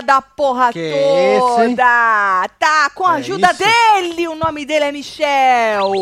da 0.00 0.22
porra 0.22 0.72
Que 0.72 0.90
toda. 0.90 1.66
esse? 1.66 1.76
tá, 2.58 2.90
com 2.94 3.06
a 3.06 3.16
É 3.16 3.18
ajuda 3.18 3.50
isso? 3.50 3.58
dele, 3.62 4.28
o 4.28 4.34
nome 4.34 4.64
dele 4.64 4.84
é 4.86 4.92
Michel. 4.92 5.92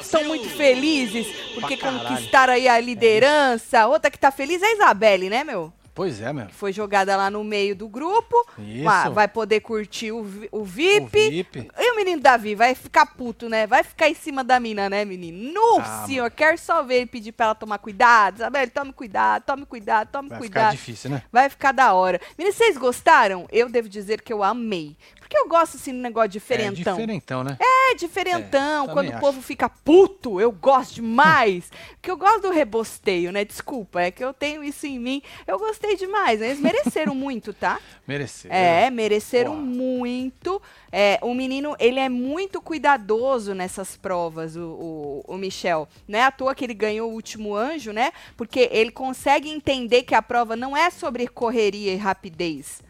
Estão 0.00 0.24
muito 0.24 0.48
felizes 0.50 1.26
porque 1.54 1.76
conquistaram 1.76 2.52
aí 2.52 2.68
a 2.68 2.78
liderança. 2.80 3.86
Outra 3.86 4.10
que 4.10 4.18
tá 4.18 4.30
feliz 4.30 4.62
é 4.62 4.66
a 4.66 4.72
Isabelle, 4.74 5.28
né, 5.28 5.44
meu? 5.44 5.72
Pois 5.94 6.20
é, 6.20 6.32
meu. 6.32 6.48
Foi 6.48 6.72
jogada 6.72 7.16
lá 7.16 7.30
no 7.30 7.44
meio 7.44 7.76
do 7.76 7.86
grupo. 7.88 8.34
Isso. 8.58 8.82
Vai, 8.84 9.10
vai 9.10 9.28
poder 9.28 9.60
curtir 9.60 10.10
o, 10.10 10.22
o 10.50 10.60
O 10.62 10.64
VIP. 10.64 11.30
VIP. 11.30 11.68
E 11.78 11.92
o 11.92 11.96
menino 11.96 12.20
Davi 12.20 12.54
vai 12.56 12.74
ficar 12.74 13.06
puto, 13.06 13.48
né? 13.48 13.66
Vai 13.66 13.84
ficar 13.84 14.08
em 14.08 14.14
cima 14.14 14.42
da 14.42 14.58
mina, 14.58 14.90
né, 14.90 15.04
menino? 15.04 15.52
No 15.52 15.78
Ah, 15.80 16.04
senhor, 16.06 16.28
quero 16.32 16.58
só 16.58 16.82
ver 16.82 16.96
ele 16.96 17.06
pedir 17.06 17.30
pra 17.32 17.46
ela 17.46 17.54
tomar 17.54 17.78
cuidado. 17.78 18.36
Isabelle, 18.36 18.70
tome 18.70 18.92
cuidado, 18.92 19.44
tome 19.44 19.64
cuidado, 19.64 20.08
tome 20.10 20.28
Vai 20.30 20.38
ficar 20.42 20.50
cuidado. 20.60 20.72
difícil, 20.72 21.10
né? 21.10 21.22
Vai 21.30 21.48
ficar 21.48 21.70
da 21.72 21.92
hora. 21.92 22.20
Meninas, 22.36 22.56
vocês 22.56 22.76
gostaram? 22.76 23.46
Eu 23.52 23.68
devo 23.68 23.88
dizer 23.88 24.20
que 24.20 24.32
eu 24.32 24.42
amei. 24.42 24.96
Porque 25.20 25.38
eu 25.38 25.48
gosto, 25.48 25.76
assim, 25.76 25.92
do 25.92 25.98
negócio 25.98 26.26
É 26.26 26.28
diferentão. 26.28 26.94
diferentão, 26.96 27.42
né? 27.44 27.56
É 27.60 27.73
diferentão. 27.94 28.84
É, 28.84 28.86
quando 28.86 28.96
também 28.96 29.10
o 29.10 29.14
acho. 29.14 29.20
povo 29.20 29.42
fica 29.42 29.68
puto, 29.68 30.40
eu 30.40 30.50
gosto 30.50 30.94
demais. 30.94 31.70
Porque 32.00 32.10
eu 32.10 32.16
gosto 32.16 32.42
do 32.42 32.50
rebosteio, 32.50 33.30
né? 33.30 33.44
Desculpa, 33.44 34.00
é 34.00 34.10
que 34.10 34.24
eu 34.24 34.32
tenho 34.32 34.64
isso 34.64 34.86
em 34.86 34.98
mim. 34.98 35.22
Eu 35.46 35.58
gostei 35.58 35.96
demais. 35.96 36.40
Eles 36.40 36.58
mereceram 36.58 37.14
muito, 37.14 37.52
tá? 37.52 37.78
Mereceu. 38.06 38.50
É, 38.52 38.90
mereceram 38.90 39.56
muito. 39.56 40.60
É, 40.92 41.18
o 41.22 41.34
menino, 41.34 41.74
ele 41.78 41.98
é 41.98 42.08
muito 42.08 42.60
cuidadoso 42.60 43.54
nessas 43.54 43.96
provas, 43.96 44.56
o, 44.56 45.22
o, 45.26 45.34
o 45.34 45.38
Michel. 45.38 45.88
Não 46.06 46.18
é 46.18 46.22
à 46.22 46.30
toa 46.30 46.54
que 46.54 46.64
ele 46.64 46.74
ganhou 46.74 47.10
o 47.10 47.14
último 47.14 47.54
anjo, 47.54 47.92
né? 47.92 48.12
Porque 48.36 48.68
ele 48.72 48.90
consegue 48.90 49.48
entender 49.50 50.02
que 50.02 50.14
a 50.14 50.22
prova 50.22 50.54
não 50.54 50.76
é 50.76 50.90
sobre 50.90 51.26
correria 51.26 51.92
e 51.92 51.96
rapidez. 51.96 52.82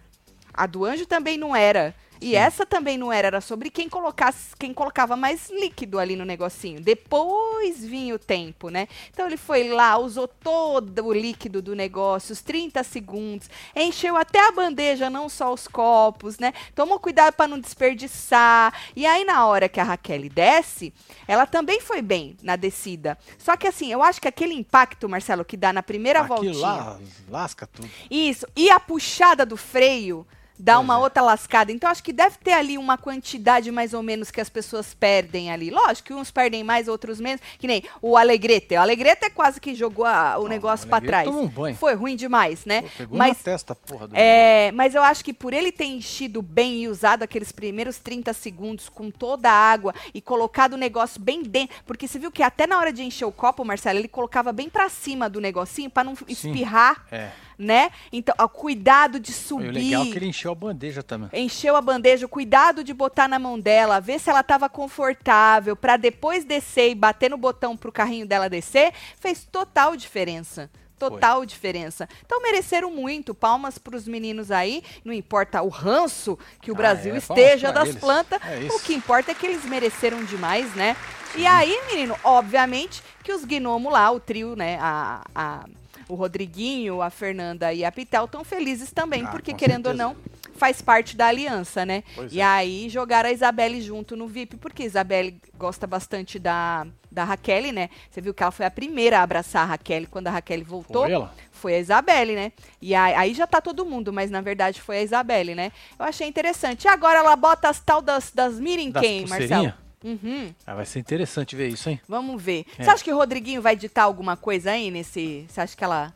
A 0.52 0.66
do 0.66 0.84
anjo 0.84 1.06
também 1.06 1.36
não 1.36 1.54
era. 1.54 1.94
E 2.20 2.34
essa 2.36 2.64
também 2.64 2.96
não 2.96 3.12
era, 3.12 3.26
era 3.26 3.40
sobre 3.40 3.70
quem 3.70 3.88
colocasse, 3.88 4.54
quem 4.58 4.72
colocava 4.72 5.16
mais 5.16 5.50
líquido 5.50 5.98
ali 5.98 6.16
no 6.16 6.24
negocinho. 6.24 6.80
Depois 6.80 7.84
vinha 7.84 8.14
o 8.14 8.18
tempo, 8.18 8.68
né? 8.68 8.88
Então 9.10 9.26
ele 9.26 9.36
foi 9.36 9.68
lá, 9.68 9.96
usou 9.98 10.28
todo 10.28 11.06
o 11.06 11.12
líquido 11.12 11.60
do 11.60 11.74
negócio, 11.74 12.32
os 12.32 12.42
30 12.42 12.82
segundos, 12.84 13.48
encheu 13.74 14.16
até 14.16 14.46
a 14.46 14.52
bandeja, 14.52 15.10
não 15.10 15.28
só 15.28 15.52
os 15.52 15.66
copos, 15.66 16.38
né? 16.38 16.52
Tomou 16.74 16.98
cuidado 16.98 17.34
para 17.34 17.48
não 17.48 17.58
desperdiçar. 17.58 18.72
E 18.94 19.06
aí 19.06 19.24
na 19.24 19.46
hora 19.46 19.68
que 19.68 19.80
a 19.80 19.84
Raquel 19.84 20.28
desce, 20.28 20.92
ela 21.26 21.46
também 21.46 21.80
foi 21.80 22.00
bem 22.00 22.36
na 22.42 22.56
descida. 22.56 23.18
Só 23.38 23.56
que 23.56 23.66
assim, 23.66 23.92
eu 23.92 24.02
acho 24.02 24.20
que 24.20 24.28
aquele 24.28 24.54
impacto, 24.54 25.08
Marcelo, 25.08 25.44
que 25.44 25.56
dá 25.56 25.72
na 25.72 25.82
primeira 25.82 26.20
Aquilo 26.20 26.36
voltinha. 26.36 26.60
lá 26.60 27.00
lasca 27.28 27.66
tudo. 27.66 27.88
Isso. 28.10 28.46
E 28.56 28.70
a 28.70 28.78
puxada 28.78 29.44
do 29.44 29.56
freio 29.56 30.26
dá 30.58 30.78
uma 30.78 30.94
é. 30.94 30.98
outra 30.98 31.22
lascada. 31.22 31.72
Então, 31.72 31.90
acho 31.90 32.02
que 32.02 32.12
deve 32.12 32.38
ter 32.38 32.52
ali 32.52 32.78
uma 32.78 32.96
quantidade 32.96 33.70
mais 33.70 33.92
ou 33.94 34.02
menos 34.02 34.30
que 34.30 34.40
as 34.40 34.48
pessoas 34.48 34.94
perdem 34.94 35.50
ali. 35.50 35.70
Lógico 35.70 36.08
que 36.08 36.14
uns 36.14 36.30
perdem 36.30 36.62
mais, 36.62 36.88
outros 36.88 37.20
menos. 37.20 37.40
Que 37.58 37.66
nem 37.66 37.82
o 38.00 38.16
Alegrete. 38.16 38.74
O 38.74 38.80
Alegrete 38.80 39.24
é 39.26 39.30
quase 39.30 39.60
que 39.60 39.74
jogou 39.74 40.04
a- 40.04 40.38
o 40.38 40.46
negócio 40.48 40.88
Alegrete 40.90 41.06
trás. 41.24 41.28
um 41.28 41.46
banho. 41.46 41.76
Foi 41.76 41.94
ruim 41.94 42.16
demais, 42.16 42.64
né? 42.64 42.82
Pô, 42.82 42.88
pegou 42.98 43.18
Mas 43.18 43.38
na 43.38 43.42
testa, 43.44 43.74
porra. 43.74 44.08
Do 44.08 44.16
é, 44.16 44.70
mas 44.72 44.94
eu 44.94 45.02
acho 45.02 45.24
que 45.24 45.32
por 45.32 45.52
ele 45.52 45.72
ter 45.72 45.86
enchido 45.86 46.40
bem 46.42 46.82
e 46.82 46.88
usado 46.88 47.22
aqueles 47.22 47.50
primeiros 47.52 47.98
30 47.98 48.32
segundos 48.32 48.88
com 48.88 49.10
toda 49.10 49.50
a 49.50 49.52
água 49.52 49.94
e 50.12 50.20
colocado 50.20 50.74
o 50.74 50.76
negócio 50.76 51.20
bem 51.20 51.42
dentro, 51.42 51.76
porque 51.86 52.06
você 52.06 52.18
viu 52.18 52.30
que 52.30 52.42
até 52.42 52.66
na 52.66 52.78
hora 52.78 52.92
de 52.92 53.02
encher 53.02 53.24
o 53.24 53.32
copo, 53.32 53.64
Marcelo, 53.64 53.98
ele 53.98 54.08
colocava 54.08 54.52
bem 54.52 54.68
pra 54.68 54.88
cima 54.88 55.28
do 55.28 55.40
negocinho 55.40 55.90
pra 55.90 56.04
não 56.04 56.14
espirrar, 56.28 57.04
É. 57.10 57.30
né? 57.58 57.90
Então, 58.12 58.34
ó, 58.38 58.48
cuidado 58.48 59.18
de 59.20 59.30
E 59.30 59.34
o 59.34 59.36
subir. 59.36 59.70
legal 59.72 60.02
é 60.02 60.06
que 60.06 60.16
ele 60.18 60.26
encheu 60.26 60.52
a 60.52 60.54
bandeja 60.54 61.02
também. 61.02 61.28
Encheu 61.32 61.76
a 61.76 61.80
bandeja, 61.80 62.26
o 62.26 62.28
cuidado 62.28 62.82
de 62.82 62.92
botar 62.94 63.28
na 63.28 63.38
mão 63.38 63.58
dela, 63.58 64.00
ver 64.00 64.18
se 64.18 64.30
ela 64.30 64.40
estava 64.40 64.68
confortável, 64.68 65.76
pra 65.76 65.96
depois 65.96 66.44
descer 66.44 66.90
e 66.90 66.94
bater 66.94 67.30
no 67.30 67.36
botão 67.36 67.76
pro 67.76 67.92
carrinho 67.92 68.26
dela 68.26 68.48
descer, 68.48 68.92
fez 69.20 69.44
total 69.44 69.96
diferença. 69.96 70.70
Total 70.96 71.44
diferença. 71.44 72.08
Então 72.24 72.40
mereceram 72.40 72.90
muito. 72.90 73.34
Palmas 73.34 73.76
pros 73.78 74.06
meninos 74.08 74.50
aí. 74.50 74.82
Não 75.04 75.12
importa 75.12 75.60
o 75.60 75.68
ranço 75.68 76.38
que 76.62 76.70
o 76.70 76.74
Ah, 76.74 76.76
Brasil 76.78 77.14
é, 77.14 77.18
esteja 77.18 77.70
das 77.72 77.94
plantas. 77.96 78.40
É 78.42 78.68
o 78.72 78.78
que 78.80 78.94
importa 78.94 79.32
é 79.32 79.34
que 79.34 79.44
eles 79.44 79.64
mereceram 79.64 80.24
demais, 80.24 80.72
né? 80.74 80.96
E 81.36 81.46
aí, 81.46 81.78
menino, 81.90 82.16
obviamente 82.22 83.02
que 83.22 83.32
os 83.32 83.44
gnomos 83.44 83.92
lá, 83.92 84.10
o 84.12 84.20
trio, 84.20 84.54
né? 84.56 84.78
A, 84.80 85.22
a- 85.34 85.64
o 86.08 86.14
Rodriguinho, 86.14 87.00
a 87.02 87.10
Fernanda 87.10 87.72
e 87.72 87.84
a 87.84 87.92
Pitel 87.92 88.24
estão 88.24 88.44
felizes 88.44 88.92
também, 88.92 89.24
Ah, 89.24 89.28
porque 89.28 89.52
querendo 89.54 89.86
ou 89.86 89.92
certeza. 89.96 90.14
não, 90.14 90.16
faz 90.56 90.80
parte 90.80 91.16
da 91.16 91.26
aliança, 91.26 91.84
né? 91.84 92.02
Pois 92.14 92.32
e 92.32 92.40
é. 92.40 92.44
aí 92.44 92.88
jogaram 92.88 93.28
a 93.28 93.32
Isabelle 93.32 93.80
junto 93.80 94.16
no 94.16 94.26
VIP, 94.26 94.56
porque 94.56 94.82
a 94.82 94.86
Isabelle 94.86 95.40
gosta 95.56 95.86
bastante 95.86 96.38
da, 96.38 96.86
da 97.10 97.24
Raquel, 97.24 97.72
né? 97.72 97.88
Você 98.10 98.20
viu 98.20 98.32
que 98.34 98.42
ela 98.42 98.52
foi 98.52 98.66
a 98.66 98.70
primeira 98.70 99.18
a 99.18 99.22
abraçar 99.22 99.62
a 99.62 99.66
Raquel 99.66 100.06
quando 100.10 100.28
a 100.28 100.30
Raquel 100.30 100.64
voltou. 100.64 101.02
Foi 101.02 101.12
ela? 101.12 101.34
Foi 101.50 101.74
a 101.74 101.78
Isabelle, 101.78 102.34
né? 102.34 102.52
E 102.80 102.94
aí, 102.94 103.14
aí 103.14 103.34
já 103.34 103.46
tá 103.46 103.60
todo 103.60 103.84
mundo, 103.86 104.12
mas 104.12 104.30
na 104.30 104.40
verdade 104.40 104.80
foi 104.80 104.98
a 104.98 105.02
Isabelle, 105.02 105.54
né? 105.54 105.72
Eu 105.98 106.04
achei 106.04 106.28
interessante. 106.28 106.84
E 106.84 106.88
agora 106.88 107.20
ela 107.20 107.34
bota 107.36 107.68
as 107.68 107.80
tal 107.80 108.02
das, 108.02 108.30
das 108.32 108.60
Mirim 108.60 108.90
Das 108.90 109.02
quem, 109.02 109.26
Marcelo? 109.26 109.72
Uhum. 110.04 110.54
Ah, 110.66 110.74
vai 110.74 110.84
ser 110.84 110.98
interessante 110.98 111.56
ver 111.56 111.68
isso, 111.68 111.88
hein? 111.88 111.98
Vamos 112.06 112.40
ver. 112.42 112.66
É. 112.78 112.84
Você 112.84 112.90
acha 112.90 113.02
que 113.02 113.12
o 113.12 113.16
Rodriguinho 113.16 113.62
vai 113.62 113.74
ditar 113.74 114.02
alguma 114.04 114.36
coisa 114.36 114.72
aí 114.72 114.90
nesse. 114.90 115.46
Você 115.48 115.60
acha 115.62 115.74
que 115.76 115.82
ela. 115.82 116.12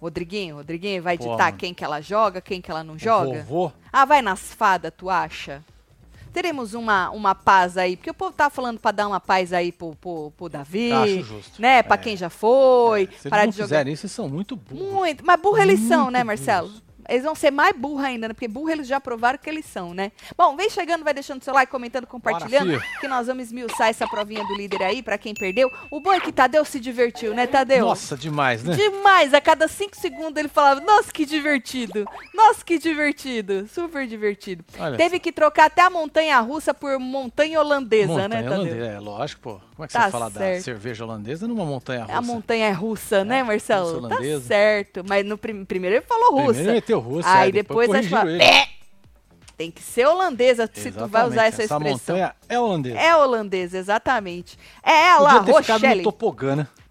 Rodriguinho, 0.00 0.56
Rodriguinho 0.56 1.02
vai 1.02 1.16
Porra. 1.16 1.30
ditar 1.30 1.52
quem 1.52 1.72
que 1.72 1.82
ela 1.84 2.00
joga, 2.02 2.40
quem 2.40 2.60
que 2.60 2.70
ela 2.70 2.84
não 2.84 2.98
joga? 2.98 3.42
Vovô. 3.44 3.72
Ah, 3.92 4.04
vai 4.04 4.20
nas 4.20 4.40
fadas, 4.52 4.92
tu 4.94 5.08
acha? 5.08 5.64
Teremos 6.32 6.74
uma, 6.74 7.08
uma 7.10 7.34
paz 7.34 7.78
aí, 7.78 7.96
porque 7.96 8.10
o 8.10 8.14
povo 8.14 8.30
tá 8.32 8.50
falando 8.50 8.78
pra 8.78 8.90
dar 8.90 9.08
uma 9.08 9.18
paz 9.18 9.54
aí 9.54 9.72
pro, 9.72 9.94
pro, 9.96 10.30
pro 10.36 10.50
Davi, 10.50 10.92
Acho 10.92 11.22
justo. 11.22 11.62
né? 11.62 11.82
Pra 11.82 11.94
É. 11.94 11.98
quem 11.98 12.14
já 12.14 12.28
foi, 12.28 13.04
É, 13.04 13.18
se 13.18 13.30
não 13.30 13.46
de 13.46 13.56
jogar. 13.56 13.68
fizerem 13.68 13.94
isso, 13.94 14.06
são 14.06 14.28
muito 14.28 14.54
burros. 14.54 14.92
Muito, 14.92 15.24
mas 15.24 15.40
burro 15.40 15.56
eles 15.62 15.80
são, 15.80 16.10
né, 16.10 16.22
Marcelo? 16.22 16.68
burros. 16.68 16.82
Eles 17.08 17.24
vão 17.24 17.34
ser 17.34 17.50
mais 17.50 17.76
burros 17.76 18.04
ainda, 18.04 18.28
né? 18.28 18.34
Porque 18.34 18.48
burro 18.48 18.70
eles 18.70 18.86
já 18.86 19.00
provaram 19.00 19.38
que 19.38 19.48
eles 19.48 19.64
são, 19.66 19.94
né? 19.94 20.12
Bom, 20.36 20.56
vem 20.56 20.68
chegando, 20.70 21.04
vai 21.04 21.14
deixando 21.14 21.42
seu 21.42 21.54
like, 21.54 21.70
comentando, 21.70 22.06
compartilhando, 22.06 22.80
que 23.00 23.08
nós 23.08 23.26
vamos 23.26 23.44
esmiuçar 23.44 23.88
essa 23.88 24.06
provinha 24.06 24.44
do 24.44 24.54
líder 24.54 24.82
aí, 24.82 25.02
pra 25.02 25.16
quem 25.18 25.34
perdeu. 25.34 25.70
O 25.90 26.00
bom 26.00 26.12
é 26.12 26.20
que 26.20 26.32
Tadeu 26.32 26.64
se 26.64 26.80
divertiu, 26.80 27.34
né, 27.34 27.46
Tadeu? 27.46 27.84
Nossa, 27.86 28.16
demais, 28.16 28.64
né? 28.64 28.74
Demais! 28.74 29.32
A 29.34 29.40
cada 29.40 29.68
cinco 29.68 29.96
segundos 29.96 30.36
ele 30.36 30.48
falava, 30.48 30.80
nossa, 30.80 31.12
que 31.12 31.24
divertido! 31.24 32.04
Nossa, 32.34 32.64
que 32.64 32.78
divertido! 32.78 33.66
Super 33.68 34.06
divertido. 34.06 34.64
Olha 34.78 34.96
Teve 34.96 35.18
que 35.18 35.30
trocar 35.32 35.66
até 35.66 35.82
a 35.82 35.90
montanha 35.90 36.38
russa 36.40 36.74
por 36.74 36.98
montanha 36.98 37.60
holandesa, 37.60 38.08
montanha 38.08 38.28
né, 38.28 38.42
Tadeu? 38.42 38.54
holandesa, 38.60 38.86
é 38.86 38.98
lógico, 39.00 39.40
pô. 39.42 39.60
Como 39.76 39.84
é 39.84 39.88
que 39.88 39.92
Tá 39.92 40.04
você 40.06 40.10
fala 40.10 40.30
da 40.30 40.40
certo. 40.40 40.62
cerveja 40.64 41.04
holandesa 41.04 41.46
numa 41.46 41.64
montanha 41.64 42.02
russa? 42.04 42.16
A 42.16 42.22
montanha 42.22 42.66
é 42.68 42.72
russa, 42.72 43.24
né, 43.24 43.42
Marcelo? 43.42 44.00
russa 44.00 44.08
Tá 44.16 44.40
certo. 44.40 45.02
Mas 45.06 45.24
no 45.26 45.36
prim- 45.36 45.64
primeiro 45.66 45.96
ele 45.96 46.04
falou 46.06 46.32
russa. 46.32 46.54
Primeiro 46.54 46.72
meteu 46.72 46.95
Aí 47.24 47.48
é, 47.48 47.52
depois, 47.52 47.88
depois 47.90 48.12
ele. 48.26 48.38
"Pé". 48.38 48.68
tem 49.56 49.70
que 49.70 49.82
ser 49.82 50.06
holandesa 50.06 50.68
se 50.72 50.92
tu 50.92 51.06
vai 51.06 51.26
usar 51.26 51.46
Exatamente, 51.46 51.54
essa 51.54 51.62
expressão. 51.62 52.16
montanha 52.16 52.34
é 52.48 52.60
holandesa. 52.60 52.98
É 52.98 53.16
holandesa, 53.16 53.78
exatamente. 53.78 54.58
É 54.82 55.08
ela, 55.08 55.38
Podia 55.38 55.54
ter 55.54 55.62
ficado 55.62 55.80
no 55.82 55.88
Rochelle. 55.88 56.02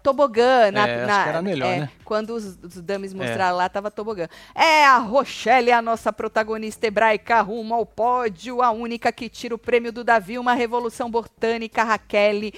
Tobogã, 0.06 0.70
na, 0.70 0.86
É, 0.86 1.04
na- 1.04 1.26
era 1.26 1.42
melhor, 1.42 1.66
é, 1.66 1.80
né? 1.80 1.90
Quando 2.04 2.30
os, 2.30 2.44
os 2.62 2.80
dummies 2.80 3.12
mostraram 3.12 3.56
lá, 3.56 3.68
tava 3.68 3.90
tobogã. 3.90 4.28
É 4.54 4.84
a 4.86 4.98
Rochelle, 4.98 5.72
a 5.72 5.82
nossa 5.82 6.12
protagonista 6.12 6.86
hebraica, 6.86 7.40
rumo 7.40 7.74
ao 7.74 7.84
pódio, 7.84 8.62
a 8.62 8.70
única 8.70 9.10
que 9.10 9.28
tira 9.28 9.52
o 9.52 9.58
prêmio 9.58 9.90
do 9.90 10.04
Davi, 10.04 10.38
uma 10.38 10.54
revolução 10.54 11.10
botânica, 11.10 11.82
Raquel, 11.82 12.52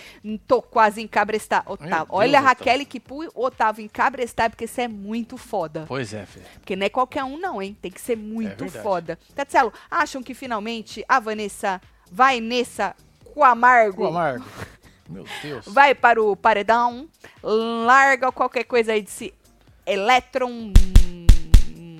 tô 0.46 0.60
quase 0.60 1.00
encabrestada. 1.00 1.64
Otávio, 1.72 1.88
Deus, 1.90 2.06
olha 2.10 2.38
a 2.38 2.42
Otávio. 2.42 2.58
Raquel 2.66 2.86
que 2.86 3.00
pu 3.00 3.26
Otávio 3.34 3.82
encabrestar, 3.82 4.50
porque 4.50 4.66
você 4.66 4.82
é 4.82 4.88
muito 4.88 5.38
foda. 5.38 5.86
Pois 5.88 6.12
é, 6.12 6.26
filho. 6.26 6.44
Porque 6.52 6.76
não 6.76 6.84
é 6.84 6.90
qualquer 6.90 7.24
um 7.24 7.38
não, 7.38 7.62
hein? 7.62 7.74
Tem 7.80 7.90
que 7.90 8.00
ser 8.02 8.16
muito 8.16 8.58
verdade. 8.64 8.82
foda. 8.82 9.18
Tatselo, 9.34 9.72
acham 9.90 10.22
que 10.22 10.34
finalmente 10.34 11.02
a 11.08 11.18
Vanessa 11.18 11.80
vai 12.12 12.40
nessa 12.40 12.94
com 13.34 13.42
amargo? 13.44 14.04
O 14.04 14.08
amargo. 14.08 14.44
Meu 15.08 15.24
Deus. 15.42 15.64
vai 15.66 15.94
para 15.94 16.22
o 16.22 16.36
paredão, 16.36 17.08
larga 17.42 18.30
qualquer 18.30 18.64
coisa 18.64 18.92
aí 18.92 19.02
de 19.02 19.10
si. 19.10 19.34
Elétron 19.86 20.72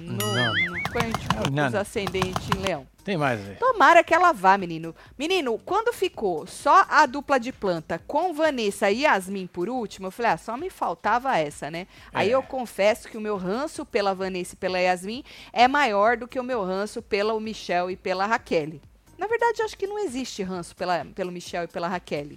no, 0.07 0.83
quântico 0.93 1.51
dos 1.51 1.75
ascendente 1.75 2.51
em 2.57 2.61
leão. 2.61 2.87
Tem 3.05 3.17
mais, 3.17 3.41
velho. 3.41 3.59
Tomara 3.59 4.05
que 4.05 4.13
ela 4.13 4.33
vá, 4.33 4.59
menino. 4.59 4.95
Menino, 5.19 5.59
quando 5.65 5.93
ficou 5.95 6.47
só 6.47 6.85
a 6.91 7.07
dupla 7.07 7.41
de 7.41 7.53
planta 7.53 7.99
com 8.07 8.35
Vanessa 8.35 8.91
e 8.91 9.03
Yasmin 9.03 9.47
por 9.47 9.69
último, 9.71 10.09
eu 10.09 10.11
falei, 10.11 10.33
ah, 10.33 10.37
só 10.37 10.57
me 10.59 10.69
faltava 10.69 11.37
essa, 11.39 11.71
né? 11.71 11.87
Aí 12.13 12.31
É. 12.31 12.35
eu 12.35 12.43
confesso 12.43 13.09
que 13.09 13.17
o 13.17 13.21
meu 13.21 13.39
ranço 13.39 13.87
pela 13.87 14.15
Vanessa 14.15 14.55
e 14.55 14.59
pela 14.59 14.79
Yasmin 14.79 15.25
é 15.53 15.67
maior 15.67 16.19
do 16.19 16.29
que 16.29 16.39
o 16.39 16.45
meu 16.45 16.63
ranço 16.63 17.01
pela 17.01 17.39
Michel 17.41 17.91
e 17.91 17.97
pela 17.97 18.27
Raquel. 18.27 18.79
Na 19.17 19.27
verdade, 19.27 19.61
eu 19.61 19.65
acho 19.65 19.77
que 19.79 19.87
não 19.87 19.99
existe 19.99 20.43
ranço 20.43 20.77
pela, 20.77 21.07
pelo 21.15 21.33
Michel 21.33 21.65
e 21.65 21.69
pela 21.69 21.89
Raquel. 21.89 22.29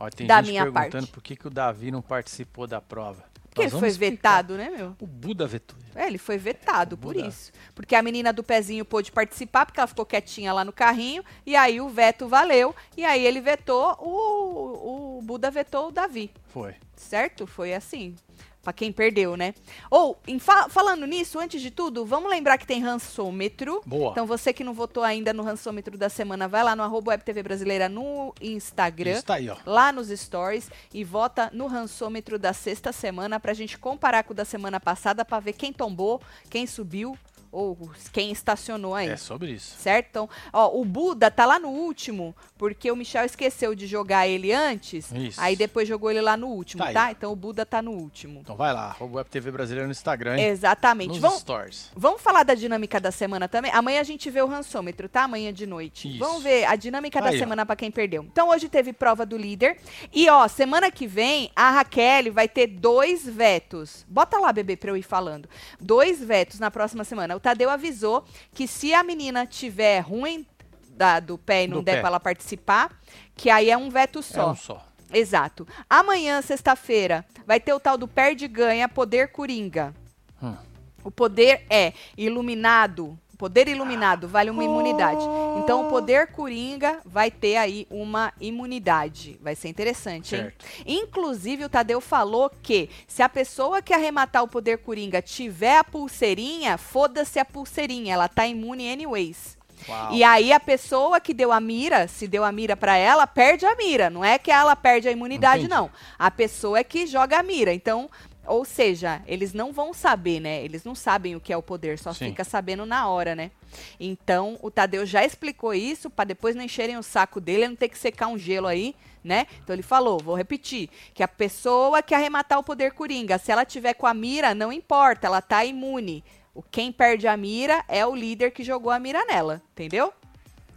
Ó, 0.00 0.08
tem 0.08 0.26
Da 0.26 0.40
gente 0.40 0.50
minha 0.50 0.62
perguntando 0.64 0.90
parte. 1.06 1.12
por 1.12 1.22
que, 1.22 1.36
que 1.36 1.46
o 1.46 1.50
Davi 1.50 1.90
não 1.90 2.00
participou 2.02 2.66
da 2.66 2.80
prova. 2.80 3.22
Porque 3.50 3.64
Nós 3.64 3.72
ele 3.72 3.80
foi 3.80 3.88
explicar. 3.88 4.12
vetado, 4.12 4.56
né, 4.56 4.70
meu? 4.70 4.96
O 5.00 5.06
Buda 5.08 5.44
vetou. 5.46 5.76
É, 5.94 6.06
ele 6.06 6.18
foi 6.18 6.38
vetado 6.38 6.94
O 6.94 6.98
por 6.98 7.16
isso. 7.16 7.50
Porque 7.74 7.96
a 7.96 8.02
menina 8.02 8.32
do 8.32 8.44
pezinho 8.44 8.84
pôde 8.84 9.10
participar, 9.10 9.66
porque 9.66 9.80
ela 9.80 9.88
ficou 9.88 10.06
quietinha 10.06 10.52
lá 10.52 10.64
no 10.64 10.72
carrinho, 10.72 11.24
e 11.44 11.56
aí 11.56 11.80
o 11.80 11.88
veto 11.88 12.28
valeu, 12.28 12.74
e 12.96 13.04
aí 13.04 13.26
ele 13.26 13.40
vetou, 13.40 13.96
o, 13.98 15.18
o 15.18 15.22
Buda 15.22 15.50
vetou 15.50 15.88
o 15.88 15.92
Davi. 15.92 16.30
Foi. 16.46 16.76
Certo? 16.94 17.44
Foi 17.44 17.74
assim. 17.74 18.14
Pra 18.62 18.74
quem 18.74 18.92
perdeu, 18.92 19.38
né? 19.38 19.54
Ou, 19.90 20.18
fa- 20.38 20.68
falando 20.68 21.06
nisso, 21.06 21.38
antes 21.38 21.62
de 21.62 21.70
tudo, 21.70 22.04
vamos 22.04 22.28
lembrar 22.30 22.58
que 22.58 22.66
tem 22.66 22.78
rançômetro. 22.80 23.80
Boa. 23.86 24.10
Então, 24.12 24.26
você 24.26 24.52
que 24.52 24.62
não 24.62 24.74
votou 24.74 25.02
ainda 25.02 25.32
no 25.32 25.42
rançômetro 25.42 25.96
da 25.96 26.08
semana, 26.10 26.46
vai 26.46 26.62
lá 26.62 26.76
no 26.76 26.82
arroba 26.82 27.10
WebTV 27.12 27.42
Brasileira 27.42 27.88
no 27.88 28.34
Instagram 28.40 29.12
Isso 29.12 29.24
tá 29.24 29.34
aí, 29.34 29.48
ó. 29.48 29.56
lá 29.64 29.90
nos 29.92 30.08
stories 30.08 30.70
e 30.92 31.02
vota 31.04 31.50
no 31.54 31.66
rançômetro 31.66 32.38
da 32.38 32.52
sexta 32.52 32.92
semana 32.92 33.40
pra 33.40 33.54
gente 33.54 33.78
comparar 33.78 34.24
com 34.24 34.32
o 34.32 34.36
da 34.36 34.44
semana 34.44 34.78
passada 34.78 35.24
pra 35.24 35.40
ver 35.40 35.54
quem 35.54 35.72
tombou, 35.72 36.20
quem 36.50 36.66
subiu 36.66 37.16
ou 37.52 37.90
quem 38.12 38.30
estacionou 38.30 38.94
aí. 38.94 39.08
É 39.08 39.16
sobre 39.16 39.50
isso. 39.52 39.76
Certo? 39.78 40.06
Então, 40.10 40.28
ó, 40.52 40.68
o 40.80 40.84
Buda 40.84 41.30
tá 41.30 41.44
lá 41.46 41.58
no 41.58 41.68
último, 41.68 42.34
porque 42.56 42.90
o 42.90 42.96
Michel 42.96 43.24
esqueceu 43.24 43.74
de 43.74 43.86
jogar 43.86 44.26
ele 44.28 44.52
antes, 44.52 45.10
Isso. 45.12 45.40
aí 45.40 45.56
depois 45.56 45.86
jogou 45.88 46.10
ele 46.10 46.20
lá 46.20 46.36
no 46.36 46.48
último, 46.48 46.84
Tá 46.84 46.92
tá? 46.92 47.10
Então 47.10 47.32
o 47.32 47.36
Buda 47.36 47.64
tá 47.66 47.80
no 47.82 47.92
último. 47.92 48.40
Então 48.40 48.56
vai 48.56 48.72
lá, 48.72 48.96
Web 49.00 49.28
TV 49.30 49.50
Brasileira 49.50 49.86
no 49.86 49.92
Instagram, 49.92 50.38
hein? 50.38 50.44
Exatamente. 50.46 51.08
Nos 51.10 51.18
Vamos, 51.18 51.40
stories. 51.40 51.90
Vamos 51.96 52.20
falar 52.22 52.42
da 52.42 52.54
dinâmica 52.54 53.00
da 53.00 53.10
semana 53.10 53.48
também? 53.48 53.70
Amanhã 53.72 54.00
a 54.00 54.04
gente 54.04 54.28
vê 54.30 54.40
o 54.42 54.46
rançômetro, 54.46 55.08
tá? 55.08 55.24
Amanhã 55.24 55.52
de 55.52 55.66
noite. 55.66 56.08
Isso. 56.08 56.18
Vamos 56.18 56.42
ver 56.42 56.64
a 56.64 56.76
dinâmica 56.76 57.20
da 57.20 57.28
Aí, 57.30 57.36
ó. 57.36 57.38
semana 57.38 57.64
pra 57.66 57.76
quem 57.76 57.90
perdeu. 57.90 58.22
Então 58.24 58.48
hoje 58.50 58.68
teve 58.68 58.92
prova 58.92 59.24
do 59.26 59.36
líder. 59.36 59.78
E 60.12 60.28
ó, 60.28 60.46
semana 60.48 60.90
que 60.90 61.06
vem 61.06 61.50
a 61.56 61.70
Raquel 61.70 62.32
vai 62.32 62.48
ter 62.48 62.66
dois 62.66 63.24
vetos. 63.26 64.04
Bota 64.08 64.38
lá, 64.38 64.52
bebê, 64.52 64.76
pra 64.76 64.90
eu 64.90 64.96
ir 64.96 65.02
falando. 65.02 65.48
Dois 65.80 66.22
vetos 66.22 66.58
na 66.60 66.70
próxima 66.70 67.04
semana. 67.04 67.39
O 67.40 67.42
Tadeu 67.42 67.70
avisou 67.70 68.22
que 68.52 68.68
se 68.68 68.92
a 68.92 69.02
menina 69.02 69.46
tiver 69.46 70.00
ruim 70.00 70.46
da- 70.90 71.18
do 71.20 71.38
pé 71.38 71.64
e 71.64 71.68
não 71.68 71.78
Do 71.78 71.82
der 71.84 71.94
pé. 71.94 72.00
pra 72.00 72.08
ela 72.10 72.20
participar, 72.20 73.00
que 73.34 73.48
aí 73.48 73.70
é 73.70 73.78
um 73.78 73.88
veto 73.88 74.18
É 74.18 74.22
só. 74.22 74.50
um 74.50 74.54
só. 74.54 74.86
Exato. 75.10 75.66
Amanhã, 75.88 76.42
sexta-feira, 76.42 77.24
vai 77.46 77.58
ter 77.58 77.72
o 77.72 77.80
tal 77.80 77.96
do 77.96 78.06
perde 78.06 78.46
ganha 78.46 78.86
poder 78.90 79.28
coringa. 79.32 79.94
Hum. 80.42 80.54
O 81.02 81.10
poder 81.10 81.64
é 81.70 81.94
iluminado. 82.14 83.18
Poder 83.40 83.68
iluminado 83.68 84.28
vale 84.28 84.50
uma 84.50 84.62
imunidade. 84.62 85.24
Então, 85.56 85.86
o 85.86 85.88
poder 85.88 86.26
coringa 86.26 87.00
vai 87.06 87.30
ter 87.30 87.56
aí 87.56 87.86
uma 87.88 88.34
imunidade. 88.38 89.40
Vai 89.40 89.54
ser 89.54 89.68
interessante, 89.68 90.36
hein? 90.36 90.42
Certo. 90.42 90.66
Inclusive, 90.84 91.64
o 91.64 91.68
Tadeu 91.70 92.02
falou 92.02 92.50
que 92.62 92.90
se 93.08 93.22
a 93.22 93.30
pessoa 93.30 93.80
que 93.80 93.94
arrematar 93.94 94.42
o 94.42 94.48
poder 94.48 94.76
coringa 94.76 95.22
tiver 95.22 95.78
a 95.78 95.82
pulseirinha, 95.82 96.76
foda-se 96.76 97.38
a 97.38 97.44
pulseirinha. 97.46 98.12
Ela 98.12 98.28
tá 98.28 98.46
imune 98.46 98.92
anyways. 98.92 99.58
Uau. 99.88 100.12
E 100.12 100.22
aí 100.24 100.52
a 100.52 100.60
pessoa 100.60 101.20
que 101.20 101.34
deu 101.34 101.52
a 101.52 101.60
mira, 101.60 102.08
se 102.08 102.26
deu 102.26 102.44
a 102.44 102.52
mira 102.52 102.76
pra 102.76 102.96
ela, 102.96 103.26
perde 103.26 103.66
a 103.66 103.74
mira. 103.76 104.10
Não 104.10 104.24
é 104.24 104.38
que 104.38 104.50
ela 104.50 104.74
perde 104.76 105.08
a 105.08 105.12
imunidade, 105.12 105.64
Entendi. 105.64 105.74
não. 105.74 105.90
A 106.18 106.30
pessoa 106.30 106.78
é 106.78 106.84
que 106.84 107.06
joga 107.06 107.38
a 107.38 107.42
mira. 107.42 107.72
Então, 107.72 108.10
ou 108.46 108.64
seja, 108.64 109.22
eles 109.26 109.52
não 109.52 109.72
vão 109.72 109.92
saber, 109.92 110.40
né? 110.40 110.64
Eles 110.64 110.82
não 110.84 110.94
sabem 110.94 111.36
o 111.36 111.40
que 111.40 111.52
é 111.52 111.56
o 111.56 111.62
poder, 111.62 111.98
só 111.98 112.12
Sim. 112.12 112.26
fica 112.26 112.42
sabendo 112.42 112.84
na 112.86 113.08
hora, 113.08 113.34
né? 113.34 113.50
Então, 113.98 114.58
o 114.62 114.70
Tadeu 114.70 115.06
já 115.06 115.24
explicou 115.24 115.72
isso 115.72 116.10
pra 116.10 116.24
depois 116.24 116.56
não 116.56 116.64
encherem 116.64 116.96
o 116.96 117.02
saco 117.02 117.40
dele, 117.40 117.68
não 117.68 117.76
ter 117.76 117.88
que 117.88 117.98
secar 117.98 118.26
um 118.26 118.38
gelo 118.38 118.66
aí, 118.66 118.94
né? 119.22 119.46
Então 119.62 119.74
ele 119.74 119.82
falou, 119.82 120.18
vou 120.18 120.34
repetir, 120.34 120.88
que 121.14 121.22
a 121.22 121.28
pessoa 121.28 122.02
que 122.02 122.14
arrematar 122.14 122.58
o 122.58 122.64
poder 122.64 122.92
coringa, 122.92 123.38
se 123.38 123.52
ela 123.52 123.64
tiver 123.64 123.94
com 123.94 124.06
a 124.06 124.14
mira, 124.14 124.54
não 124.54 124.72
importa, 124.72 125.26
ela 125.26 125.42
tá 125.42 125.64
imune. 125.64 126.24
O 126.54 126.62
quem 126.62 126.90
perde 126.90 127.26
a 127.28 127.36
mira 127.36 127.84
é 127.88 128.04
o 128.04 128.14
líder 128.14 128.50
que 128.50 128.64
jogou 128.64 128.90
a 128.90 128.98
mira 128.98 129.24
nela, 129.24 129.62
entendeu? 129.72 130.12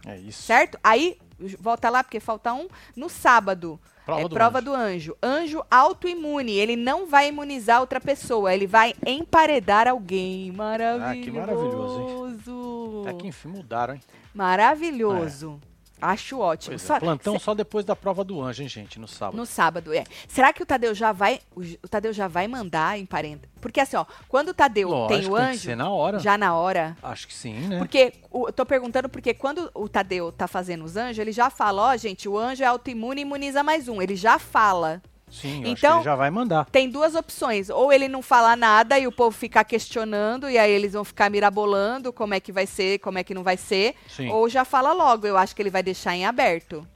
É 0.06 0.16
isso. 0.18 0.42
Certo? 0.42 0.78
Aí, 0.82 1.18
volta 1.58 1.90
lá, 1.90 2.04
porque 2.04 2.20
falta 2.20 2.52
um. 2.52 2.68
No 2.94 3.08
sábado, 3.08 3.80
Prova 4.04 4.20
é 4.20 4.28
do 4.28 4.34
prova 4.34 4.58
anjo. 4.58 4.64
do 4.64 4.74
anjo. 4.74 5.16
Anjo 5.22 5.64
autoimune. 5.70 6.52
Ele 6.52 6.76
não 6.76 7.06
vai 7.06 7.28
imunizar 7.28 7.80
outra 7.80 8.00
pessoa. 8.00 8.52
Ele 8.54 8.66
vai 8.66 8.94
emparedar 9.06 9.88
alguém. 9.88 10.52
Maravilhoso. 10.52 11.04
Ah, 11.10 11.22
que 11.22 11.30
maravilhoso, 11.30 13.02
Até 13.06 13.14
que 13.14 13.26
enfim 13.28 13.48
mudaram, 13.48 13.94
hein? 13.94 14.00
Maravilhoso. 14.34 15.58
Acho 16.02 16.38
ótimo. 16.38 16.72
Pois 16.72 16.82
é, 16.82 16.86
Só- 16.86 17.00
Plantão 17.00 17.38
só 17.38 17.54
depois 17.54 17.84
da 17.84 17.96
prova 17.96 18.22
do 18.24 18.40
anjo, 18.42 18.62
hein, 18.62 18.68
gente? 18.68 18.98
No 19.00 19.08
sábado. 19.08 19.36
no 19.36 19.46
sábado, 19.46 19.92
é. 19.94 20.04
Será 20.28 20.52
que 20.52 20.62
o 20.62 20.66
Tadeu 20.66 20.94
já 20.94 21.12
vai. 21.12 21.40
O, 21.56 21.88
Tadeu 21.88 22.12
já 22.12 22.28
vai 22.28 22.46
mandar 22.46 22.98
emparenta? 22.98 23.48
Porque 23.60 23.80
assim, 23.80 23.96
ó, 23.96 24.04
quando 24.28 24.48
o 24.48 24.54
Tadeu 24.54 24.88
Lógico, 24.90 25.08
tem 25.08 25.30
o 25.30 25.36
tem 25.36 25.44
que 25.46 25.50
anjo, 25.52 25.60
ser 25.62 25.76
na 25.76 25.88
hora. 25.88 26.18
já 26.18 26.36
na 26.36 26.54
hora. 26.54 26.96
Acho 27.02 27.26
que 27.26 27.32
sim, 27.34 27.54
né? 27.68 27.78
Porque, 27.78 28.12
o- 28.30 28.48
eu 28.48 28.52
tô 28.52 28.66
perguntando 28.66 29.08
porque 29.08 29.32
quando 29.32 29.70
o 29.74 29.88
Tadeu 29.88 30.30
tá 30.30 30.46
fazendo 30.46 30.84
os 30.84 30.96
anjos, 30.96 31.18
ele 31.18 31.32
já 31.32 31.48
fala, 31.48 31.82
ó, 31.92 31.96
gente, 31.96 32.28
o 32.28 32.36
anjo 32.38 32.62
é 32.62 32.66
autoimune 32.66 33.20
e 33.20 33.22
imuniza 33.22 33.62
mais 33.62 33.88
um. 33.88 34.02
Ele 34.02 34.16
já 34.16 34.38
fala. 34.38 35.00
Sim, 35.40 35.62
Então- 35.66 36.02
já 36.02 36.14
vai 36.14 36.30
mandar. 36.30 36.64
Tem 36.66 36.88
duas 36.88 37.14
opções. 37.14 37.68
Ou 37.68 37.92
ele 37.92 38.08
não 38.08 38.22
fala 38.22 38.54
nada 38.56 38.98
e 38.98 39.06
o 39.06 39.12
povo 39.12 39.36
ficar 39.36 39.64
questionando, 39.64 40.48
e 40.48 40.56
aí 40.56 40.70
eles 40.70 40.92
vão 40.92 41.04
ficar 41.04 41.30
mirabolando 41.30 42.12
como 42.12 42.34
é 42.34 42.40
que 42.40 42.52
vai 42.52 42.66
ser, 42.66 42.98
como 43.00 43.18
é 43.18 43.24
que 43.24 43.34
não 43.34 43.42
vai 43.42 43.56
ser. 43.56 43.94
Sim. 44.08 44.30
Ou 44.30 44.48
já 44.48 44.64
fala 44.64 44.92
logo. 44.92 45.26
Eu 45.26 45.36
acho 45.36 45.54
que 45.54 45.60
ele 45.60 45.70
vai 45.70 45.82
deixar 45.82 46.14
em 46.14 46.24
aberto. 46.24 46.86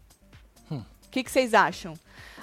O 0.70 0.74
Hum. 0.76 0.84
que, 1.10 1.22
que 1.24 1.30
vocês 1.30 1.52
acham? 1.52 1.94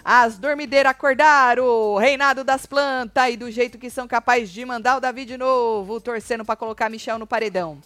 As 0.03 0.37
dormideiras 0.37 0.91
acordaram, 0.91 1.95
reinado 1.95 2.43
das 2.43 2.65
plantas 2.67 3.33
e 3.33 3.37
do 3.37 3.49
jeito 3.49 3.77
que 3.79 3.89
são 3.89 4.07
capazes 4.07 4.51
de 4.51 4.63
mandar 4.63 4.97
o 4.97 4.99
Davi 4.99 5.25
de 5.25 5.35
novo, 5.37 5.99
torcendo 5.99 6.45
pra 6.45 6.55
colocar 6.55 6.89
Michel 6.89 7.17
no 7.17 7.25
paredão. 7.25 7.79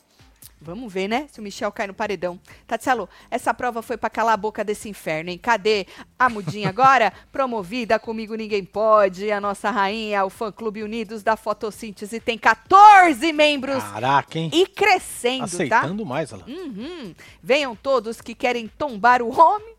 Vamos 0.62 0.92
ver, 0.92 1.08
né? 1.08 1.28
Se 1.32 1.40
o 1.40 1.44
Michel 1.44 1.72
cai 1.72 1.88
no 1.88 1.94
paredão. 1.94 2.40
Tatielo, 2.68 3.08
essa 3.32 3.54
prova 3.54 3.82
foi 3.82 3.96
pra 3.96 4.10
calar 4.10 4.34
a 4.34 4.38
boca 4.38 4.64
desse 4.64 4.90
inferno, 4.90 5.30
hein? 5.30 5.38
Cadê 5.38 5.88
a 6.18 6.30
mudinha 6.30 6.68
agora? 6.68 7.14
Promovida 7.32 7.98
comigo 7.98 8.36
ninguém 8.36 8.66
pode. 8.66 9.32
A 9.32 9.40
nossa 9.40 9.72
rainha, 9.72 10.26
o 10.26 10.30
fã 10.30 10.52
clube 10.52 10.84
Unidos 10.84 11.24
da 11.24 11.38
Fotossíntese 11.38 12.20
tem 12.20 12.38
14 12.38 13.32
membros 13.32 13.82
Caraca, 13.84 14.38
hein? 14.38 14.52
e 14.54 14.68
crescendo, 14.68 15.40
tá? 15.40 15.46
Aceitando 15.46 16.06
mais, 16.06 16.32
ela. 16.34 16.44
Uhum. 16.46 17.16
Venham 17.42 17.76
todos 17.76 18.20
que 18.20 18.36
querem 18.36 18.68
tombar 18.68 19.22
o 19.22 19.30
homem. 19.30 19.76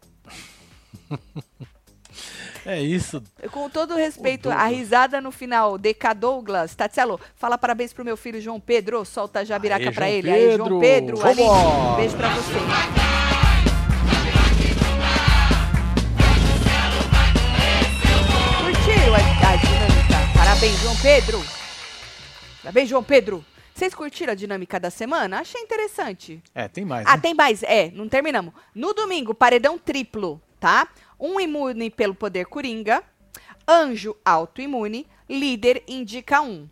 É 2.66 2.80
isso. 2.80 3.22
Com 3.50 3.68
todo 3.70 3.94
respeito, 3.94 4.50
a 4.50 4.66
risada 4.66 5.20
no 5.20 5.30
final, 5.30 5.78
DK 5.78 6.14
Douglas, 6.16 6.74
Tatielo, 6.74 7.20
fala 7.36 7.56
parabéns 7.56 7.92
pro 7.92 8.04
meu 8.04 8.16
filho 8.16 8.40
João 8.40 8.60
Pedro, 8.60 9.04
solta 9.04 9.40
a 9.40 9.44
jabiraca 9.44 9.86
Aê, 9.86 9.92
pra 9.92 10.06
João 10.06 10.18
ele. 10.18 10.30
Aí, 10.30 10.56
João 10.56 10.80
Pedro, 10.80 11.18
Pedro, 11.18 11.26
ali, 11.26 11.42
vambora. 11.42 11.96
beijo 11.96 12.16
pra 12.16 12.28
você. 12.34 12.54
Curtiram 18.62 19.14
a, 19.14 19.52
a 19.52 19.56
dinâmica? 19.56 20.38
Parabéns, 20.38 20.80
João 20.80 20.96
Pedro. 20.96 21.44
Parabéns, 22.62 22.88
João 22.88 23.02
Pedro. 23.02 23.44
Vocês 23.74 23.94
curtiram 23.94 24.32
a 24.32 24.36
dinâmica 24.36 24.78
da 24.78 24.90
semana? 24.90 25.40
Achei 25.40 25.62
interessante. 25.62 26.42
É, 26.54 26.68
tem 26.68 26.84
mais. 26.84 27.06
Ah, 27.06 27.16
né? 27.16 27.22
tem 27.22 27.32
mais. 27.32 27.62
É, 27.62 27.90
não 27.94 28.08
terminamos. 28.08 28.52
No 28.74 28.92
domingo, 28.92 29.34
paredão 29.34 29.78
triplo, 29.78 30.40
tá? 30.58 30.86
Um 31.20 31.38
imune 31.38 31.90
pelo 31.90 32.14
poder 32.14 32.46
coringa. 32.46 33.02
Anjo 33.68 34.16
autoimune. 34.24 35.06
Líder 35.28 35.82
indica 35.86 36.40
um. 36.40 36.68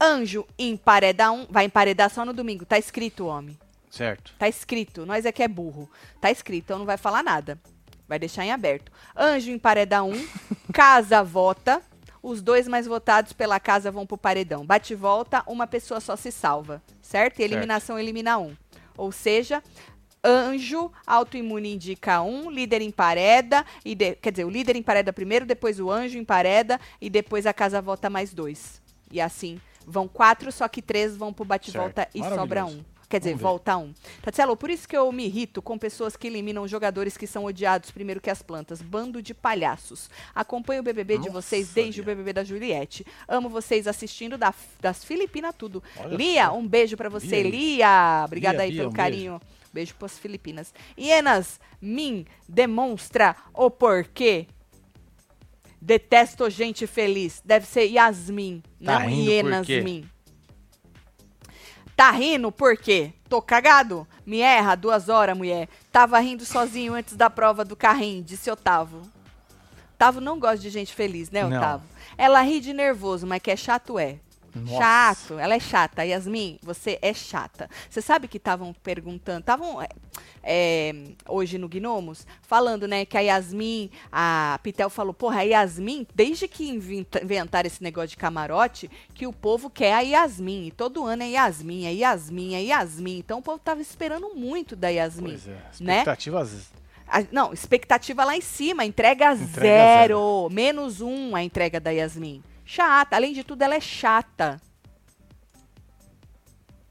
Anjo 0.00 0.46
empareda 0.58 1.32
um. 1.32 1.46
Vai 1.48 1.64
emparedar 1.64 2.10
só 2.10 2.24
no 2.24 2.32
domingo. 2.32 2.66
Tá 2.66 2.78
escrito, 2.78 3.26
homem. 3.26 3.58
Certo. 3.90 4.34
Tá 4.38 4.46
escrito. 4.46 5.06
Nós 5.06 5.24
é 5.24 5.32
que 5.32 5.42
é 5.42 5.48
burro. 5.48 5.90
Tá 6.20 6.30
escrito, 6.30 6.64
então 6.64 6.78
não 6.78 6.86
vai 6.86 6.96
falar 6.96 7.22
nada. 7.22 7.58
Vai 8.06 8.18
deixar 8.18 8.44
em 8.44 8.52
aberto. 8.52 8.92
Anjo 9.16 9.50
empareda 9.50 10.02
um. 10.02 10.12
casa 10.72 11.22
vota. 11.22 11.82
Os 12.22 12.42
dois 12.42 12.68
mais 12.68 12.86
votados 12.86 13.32
pela 13.32 13.58
casa 13.58 13.90
vão 13.90 14.06
pro 14.06 14.18
paredão. 14.18 14.66
Bate 14.66 14.92
e 14.92 14.96
volta, 14.96 15.42
uma 15.46 15.66
pessoa 15.66 16.00
só 16.00 16.16
se 16.16 16.30
salva. 16.30 16.82
Certo? 17.00 17.40
E 17.40 17.42
eliminação 17.42 17.98
elimina 17.98 18.38
um. 18.38 18.56
Ou 18.96 19.12
seja, 19.12 19.62
anjo, 20.28 20.92
autoimune 21.06 21.74
indica 21.74 22.20
um, 22.22 22.50
líder 22.50 22.82
empareda, 22.82 23.64
e 23.84 23.94
de- 23.94 24.14
quer 24.16 24.30
dizer, 24.30 24.44
o 24.44 24.50
líder 24.50 24.76
empareda 24.76 25.12
primeiro, 25.12 25.46
depois 25.46 25.80
o 25.80 25.90
anjo 25.90 26.18
empareda, 26.18 26.78
e 27.00 27.08
depois 27.08 27.46
a 27.46 27.52
casa 27.52 27.80
vota 27.80 28.10
mais 28.10 28.32
dois. 28.34 28.80
E 29.10 29.20
assim, 29.20 29.60
vão 29.86 30.06
quatro, 30.06 30.52
só 30.52 30.68
que 30.68 30.82
três 30.82 31.16
vão 31.16 31.32
pro 31.32 31.44
bate-volta 31.44 32.08
e 32.14 32.20
sobra 32.36 32.64
um. 32.66 32.84
Quer 33.08 33.20
dizer, 33.20 33.34
volta 33.36 33.74
um. 33.78 33.94
Tatielo, 34.20 34.54
por 34.54 34.68
isso 34.68 34.86
que 34.86 34.94
eu 34.94 35.10
me 35.10 35.24
irrito 35.24 35.62
com 35.62 35.78
pessoas 35.78 36.14
que 36.14 36.26
eliminam 36.26 36.68
jogadores 36.68 37.16
que 37.16 37.26
são 37.26 37.44
odiados 37.46 37.90
primeiro 37.90 38.20
que 38.20 38.28
as 38.28 38.42
plantas. 38.42 38.82
Bando 38.82 39.22
de 39.22 39.32
palhaços. 39.32 40.10
Acompanho 40.34 40.80
o 40.80 40.84
BBB 40.84 41.14
de 41.14 41.28
Nossa, 41.28 41.40
vocês 41.40 41.68
desde 41.72 42.00
o 42.02 42.04
Lia. 42.04 42.14
BBB 42.14 42.32
da 42.34 42.44
Juliette. 42.44 43.06
Amo 43.26 43.48
vocês 43.48 43.86
assistindo 43.86 44.36
da- 44.36 44.52
das 44.80 45.02
Filipinas 45.04 45.54
tudo. 45.56 45.82
Olha 45.96 46.16
Lia, 46.16 46.46
só. 46.48 46.56
um 46.58 46.68
beijo 46.68 46.98
pra 46.98 47.08
você. 47.08 47.42
Lia. 47.42 47.50
Lia, 47.50 48.24
obrigada 48.26 48.58
Lia, 48.58 48.64
aí 48.64 48.70
Lia, 48.72 48.80
pelo 48.80 48.90
um 48.90 48.92
carinho. 48.94 49.40
Beijo 49.72 49.94
pras 49.94 50.18
Filipinas. 50.18 50.74
Ienas, 50.96 51.58
mim, 51.80 52.26
demonstra 52.46 53.34
o 53.54 53.70
porquê. 53.70 54.46
Detesto 55.80 56.50
gente 56.50 56.86
feliz. 56.86 57.40
Deve 57.44 57.66
ser 57.66 57.84
Yasmin, 57.84 58.62
Tá 58.84 58.98
não 59.00 59.08
quê? 59.08 59.14
Ienasmin. 59.14 60.04
Tá 61.98 62.12
rindo 62.12 62.52
por 62.52 62.76
quê? 62.76 63.12
Tô 63.28 63.42
cagado? 63.42 64.06
Me 64.24 64.38
erra 64.38 64.76
duas 64.76 65.08
horas, 65.08 65.36
mulher. 65.36 65.68
Tava 65.90 66.16
rindo 66.20 66.44
sozinho 66.46 66.94
antes 66.94 67.16
da 67.16 67.28
prova 67.28 67.64
do 67.64 67.74
carrinho, 67.74 68.22
disse 68.22 68.48
Otávio. 68.48 69.02
Otávio 69.96 70.20
não 70.20 70.38
gosta 70.38 70.58
de 70.58 70.70
gente 70.70 70.94
feliz, 70.94 71.28
né, 71.28 71.42
Não. 71.42 71.56
Otávio? 71.56 71.88
Ela 72.16 72.40
ri 72.42 72.60
de 72.60 72.72
nervoso, 72.72 73.26
mas 73.26 73.42
que 73.42 73.50
é 73.50 73.56
chato 73.56 73.98
é. 73.98 74.20
Nossa. 74.58 74.78
Chato, 74.78 75.38
ela 75.38 75.54
é 75.54 75.60
chata. 75.60 76.04
Yasmin, 76.04 76.58
você 76.62 76.98
é 77.02 77.12
chata. 77.14 77.68
Você 77.88 78.00
sabe 78.00 78.28
que 78.28 78.36
estavam 78.36 78.72
perguntando, 78.82 79.40
estavam 79.40 79.80
é, 79.82 79.88
é, 80.42 80.94
hoje 81.28 81.58
no 81.58 81.68
Gnomos, 81.68 82.26
falando, 82.42 82.86
né, 82.88 83.04
que 83.04 83.16
a 83.16 83.20
Yasmin, 83.20 83.90
a 84.10 84.58
Pitel 84.62 84.88
falou, 84.90 85.12
porra, 85.14 85.40
a 85.40 85.42
Yasmin, 85.42 86.06
desde 86.14 86.48
que 86.48 86.68
inventa- 86.68 87.22
inventaram 87.22 87.66
esse 87.66 87.82
negócio 87.82 88.10
de 88.10 88.16
camarote, 88.16 88.90
que 89.14 89.26
o 89.26 89.32
povo 89.32 89.68
quer 89.70 89.94
a 89.94 90.00
Yasmin. 90.00 90.66
E 90.66 90.70
todo 90.70 91.04
ano 91.04 91.22
é 91.22 91.28
Yasmin, 91.30 91.86
é 91.86 91.92
Yasmin, 91.92 92.54
é 92.54 92.62
Yasmin. 92.62 93.18
Então 93.18 93.38
o 93.38 93.42
povo 93.42 93.58
tava 93.58 93.80
esperando 93.82 94.34
muito 94.34 94.74
da 94.74 94.88
Yasmin. 94.88 95.30
Pois 95.30 95.48
é. 95.48 95.50
né? 95.80 95.98
Expectativas. 95.98 96.78
A- 97.10 97.24
não, 97.32 97.52
expectativa 97.54 98.22
lá 98.24 98.36
em 98.36 98.40
cima, 98.42 98.84
entrega, 98.84 99.32
Entrega 99.32 99.60
zero, 99.60 100.48
menos 100.50 101.00
um 101.00 101.34
a 101.34 101.42
entrega 101.42 101.80
da 101.80 101.90
Yasmin. 101.90 102.42
Chata, 102.72 103.16
além 103.16 103.32
de 103.32 103.42
tudo, 103.42 103.62
ela 103.62 103.74
é 103.76 103.80
chata. 103.80 104.60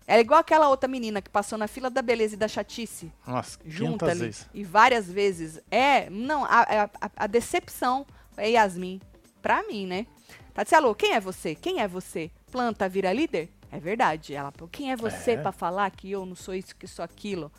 Ela 0.08 0.18
é 0.18 0.22
igual 0.22 0.40
aquela 0.40 0.70
outra 0.70 0.88
menina 0.90 1.22
que 1.22 1.30
passou 1.30 1.56
na 1.56 1.68
fila 1.68 1.88
da 1.88 2.02
beleza 2.02 2.34
e 2.34 2.38
da 2.38 2.48
chatice, 2.48 3.12
Nossa, 3.28 3.60
junta 3.64 4.06
500 4.06 4.10
ali. 4.10 4.20
vezes. 4.22 4.50
E 4.56 4.64
várias 4.64 5.06
vezes. 5.12 5.60
É, 5.70 6.10
não, 6.10 6.46
a, 6.46 6.62
a- 6.62 6.90
a- 7.16 7.28
decepção 7.28 8.08
é 8.36 8.50
Yasmin. 8.50 9.00
Pra 9.40 9.62
mim, 9.68 9.86
né? 9.86 10.08
Tatielo, 10.52 10.96
quem 10.96 11.14
é 11.14 11.20
você? 11.20 11.54
Quem 11.54 11.80
é 11.80 11.88
você? 11.88 12.32
Planta 12.52 12.90
vira 12.90 13.14
líder? 13.14 13.48
É 13.72 13.80
verdade. 13.80 14.34
Ela, 14.34 14.52
quem 14.72 14.92
é 14.92 14.96
você 14.96 15.32
É. 15.34 15.38
pra 15.38 15.52
falar 15.52 15.92
que 15.92 16.10
eu 16.10 16.26
não 16.26 16.36
sou 16.36 16.56
isso, 16.56 16.76
que 16.76 16.88
sou 16.88 17.06
aquilo? 17.06 17.52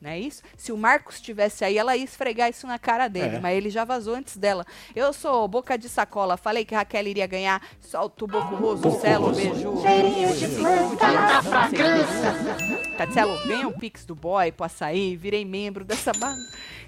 Não 0.00 0.10
é 0.10 0.18
isso? 0.18 0.42
Se 0.56 0.72
o 0.72 0.78
Marcos 0.78 1.16
estivesse 1.16 1.62
aí, 1.64 1.76
ela 1.76 1.94
ia 1.96 2.04
esfregar 2.04 2.48
isso 2.48 2.66
na 2.66 2.78
cara 2.78 3.06
dele, 3.06 3.36
É. 3.36 3.38
mas 3.40 3.54
ele 3.56 3.68
já 3.68 3.84
vazou 3.84 4.14
antes 4.14 4.36
dela. 4.36 4.64
Eu 4.96 5.12
sou 5.12 5.46
boca 5.46 5.76
de 5.76 5.88
sacola, 5.90 6.38
falei 6.38 6.64
que 6.64 6.74
Raquel 6.74 7.06
iria 7.06 7.26
ganhar. 7.26 7.60
Solta 7.80 8.24
o 8.24 8.26
boco 8.28 8.54
roso, 8.54 8.98
Celo, 9.00 9.30
beijo. 9.34 9.74
Tatielo, 12.96 13.38
ganha 13.46 13.68
um 13.68 13.72
pix 13.72 14.04
do 14.04 14.14
boy 14.14 14.50
pro 14.52 14.66
açaí, 14.66 15.16
virei 15.16 15.44
membro 15.44 15.84
dessa 15.84 16.12
banda. 16.12 16.40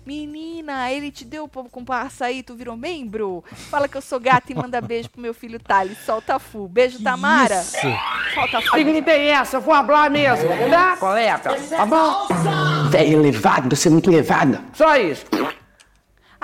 Menina, 0.04 0.90
ele 0.90 1.12
te 1.12 1.25
deu 1.25 1.47
pra 1.47 1.62
comprar 1.71 2.02
açaí, 2.02 2.42
tu 2.42 2.57
virou 2.57 2.76
membro? 2.76 3.45
Fala 3.71 3.87
que 3.88 3.97
eu 3.97 4.02
sou 4.02 4.19
gata 4.19 4.50
e 4.50 4.54
manda 4.54 4.81
beijo 4.81 5.09
pro 5.09 5.21
meu 5.23 5.33
filho 5.33 5.61
Thales. 5.61 5.97
Solta 6.04 6.40
fu. 6.40 6.66
Beijo, 6.66 7.00
Tamara. 7.02 7.61
Isso. 7.61 7.76
Solta 8.35 8.61
fu. 8.62 8.73
Que 8.73 8.83
não 8.85 9.02
tem 9.02 9.28
essa, 9.28 9.59
eu 9.59 9.61
vou 9.61 9.73
falar 9.75 10.11
mesmo, 10.11 10.49
tá? 10.69 10.97
Coleta, 10.97 11.54
tá 11.54 11.87
bom? 11.87 12.26
Elevado, 13.06 13.75
você 13.75 13.88
é 13.88 13.90
muito 13.90 14.11
elevado. 14.11 14.61
Só 14.75 14.97
isso. 14.97 15.26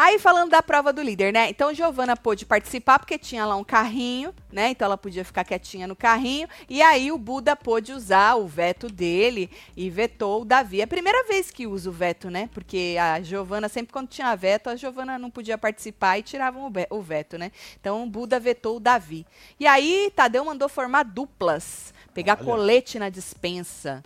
Aí 0.01 0.17
falando 0.17 0.51
da 0.51 0.63
prova 0.63 0.93
do 0.93 1.03
líder, 1.03 1.33
né? 1.33 1.51
Então 1.51 1.75
Giovana 1.75 2.17
pôde 2.17 2.47
participar 2.47 3.01
porque 3.01 3.19
tinha 3.19 3.45
lá 3.45 3.57
um 3.57 3.65
carrinho, 3.65 4.33
né? 4.53 4.71
Então 4.71 4.87
ela 4.87 4.97
podia 4.97 5.25
ficar 5.25 5.43
quietinha 5.43 5.89
no 5.89 5.97
carrinho. 5.97 6.47
E 6.71 6.81
aí 6.81 7.11
o 7.11 7.19
Buda 7.19 7.57
pôde 7.57 7.93
usar 7.93 8.37
o 8.37 8.47
veto 8.47 8.87
dele 8.87 9.51
e 9.77 9.91
vetou 9.91 10.43
o 10.43 10.45
Davi. 10.45 10.81
É 10.81 10.85
a 10.85 10.87
primeira 10.87 11.27
vez 11.27 11.51
que 11.51 11.67
usa 11.67 11.91
o 11.91 11.93
veto, 11.93 12.31
né? 12.31 12.49
Porque 12.55 12.97
a 13.01 13.21
Giovana, 13.21 13.69
sempre 13.69 13.93
quando 13.93 14.07
tinha 14.07 14.37
veto, 14.37 14.71
a 14.71 14.77
Giovana 14.77 15.19
não 15.19 15.33
podia 15.33 15.59
participar 15.59 16.17
e 16.17 16.23
tiravam 16.23 16.73
o 16.91 17.03
veto, 17.03 17.37
né? 17.37 17.51
Então 17.81 18.05
o 18.05 18.07
Buda 18.07 18.39
vetou 18.39 18.77
o 18.77 18.81
Davi. 18.81 19.27
E 19.59 19.67
aí 19.67 20.13
Tadeu 20.15 20.45
mandou 20.45 20.69
formar 20.69 21.03
duplas, 21.03 21.93
pegar 22.15 22.35
Olha. 22.35 22.45
colete 22.45 23.01
na 23.01 23.09
dispensa. 23.09 24.05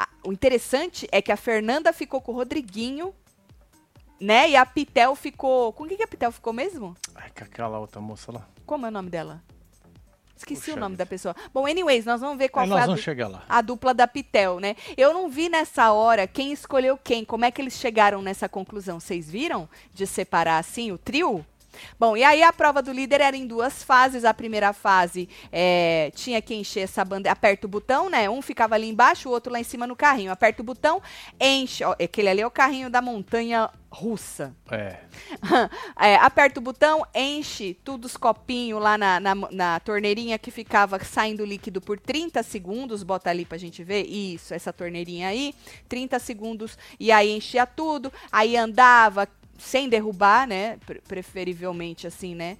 Ah, 0.00 0.08
o 0.24 0.32
interessante 0.32 1.08
é 1.10 1.20
que 1.20 1.32
a 1.32 1.36
Fernanda 1.36 1.92
ficou 1.92 2.20
com 2.20 2.30
o 2.32 2.36
Rodriguinho 2.36 3.12
né? 4.20 4.50
E 4.50 4.56
a 4.56 4.66
Pitel 4.66 5.14
ficou. 5.14 5.72
Com 5.72 5.86
quem 5.86 5.96
que 5.96 6.02
a 6.02 6.08
Pitel 6.08 6.32
ficou 6.32 6.52
mesmo? 6.52 6.96
Ai, 7.14 7.30
com 7.36 7.44
aquela 7.44 7.78
outra 7.78 8.00
moça 8.00 8.32
lá. 8.32 8.48
Como 8.66 8.84
é 8.84 8.88
o 8.88 8.92
nome 8.92 9.10
dela? 9.10 9.40
Esqueci 10.36 10.60
Puxa 10.66 10.76
o 10.76 10.80
nome 10.80 10.94
vida. 10.94 11.04
da 11.04 11.08
pessoa. 11.08 11.34
Bom, 11.52 11.66
anyways, 11.66 12.04
nós 12.04 12.20
vamos 12.20 12.38
ver 12.38 12.48
qual 12.48 12.62
Aí 12.64 12.68
foi 12.68 12.76
nós 12.76 12.84
a, 12.84 12.86
vamos 12.86 13.00
du- 13.00 13.04
chegar 13.04 13.28
lá. 13.28 13.44
a 13.48 13.60
dupla 13.60 13.92
da 13.94 14.06
Pitel, 14.06 14.60
né? 14.60 14.76
Eu 14.96 15.12
não 15.12 15.28
vi 15.28 15.48
nessa 15.48 15.92
hora 15.92 16.26
quem 16.28 16.52
escolheu 16.52 16.96
quem. 16.96 17.24
Como 17.24 17.44
é 17.44 17.50
que 17.50 17.60
eles 17.60 17.74
chegaram 17.74 18.22
nessa 18.22 18.48
conclusão? 18.48 18.98
Vocês 19.00 19.28
viram? 19.30 19.68
De 19.92 20.06
separar 20.06 20.58
assim 20.58 20.90
o 20.92 20.98
trio? 20.98 21.44
Bom, 21.98 22.16
e 22.16 22.24
aí 22.24 22.42
a 22.42 22.52
prova 22.52 22.82
do 22.82 22.92
líder 22.92 23.20
era 23.20 23.36
em 23.36 23.46
duas 23.46 23.82
fases. 23.82 24.24
A 24.24 24.34
primeira 24.34 24.72
fase 24.72 25.28
é, 25.52 26.10
tinha 26.14 26.40
que 26.40 26.54
encher 26.54 26.80
essa 26.80 27.04
bandeira. 27.04 27.32
Aperta 27.32 27.66
o 27.66 27.70
botão, 27.70 28.08
né? 28.08 28.28
Um 28.28 28.42
ficava 28.42 28.74
ali 28.74 28.88
embaixo, 28.88 29.28
o 29.28 29.32
outro 29.32 29.52
lá 29.52 29.60
em 29.60 29.64
cima 29.64 29.86
no 29.86 29.96
carrinho. 29.96 30.32
Aperta 30.32 30.62
o 30.62 30.64
botão, 30.64 31.02
enche. 31.40 31.84
Ó, 31.84 31.92
aquele 31.92 32.28
ali 32.28 32.40
é 32.40 32.46
o 32.46 32.50
carrinho 32.50 32.90
da 32.90 33.00
montanha 33.02 33.70
russa. 33.90 34.54
É. 34.70 34.98
É, 36.00 36.14
aperta 36.16 36.60
o 36.60 36.62
botão, 36.62 37.04
enche 37.12 37.74
tudo 37.82 38.04
os 38.04 38.16
copinhos 38.16 38.80
lá 38.80 38.96
na, 38.96 39.18
na, 39.18 39.34
na 39.34 39.80
torneirinha 39.80 40.38
que 40.38 40.50
ficava 40.50 41.02
saindo 41.02 41.44
líquido 41.44 41.80
por 41.80 41.98
30 41.98 42.42
segundos. 42.42 43.02
Bota 43.02 43.30
ali 43.30 43.44
pra 43.44 43.58
gente 43.58 43.82
ver. 43.82 44.04
Isso, 44.06 44.54
essa 44.54 44.72
torneirinha 44.72 45.28
aí. 45.28 45.54
30 45.88 46.18
segundos. 46.20 46.78
E 47.00 47.10
aí 47.10 47.30
enchia 47.30 47.66
tudo. 47.66 48.12
Aí 48.30 48.56
andava 48.56 49.28
sem 49.58 49.88
derrubar, 49.88 50.46
né? 50.46 50.78
Pre- 50.86 51.02
preferivelmente 51.06 52.06
assim, 52.06 52.34
né? 52.34 52.56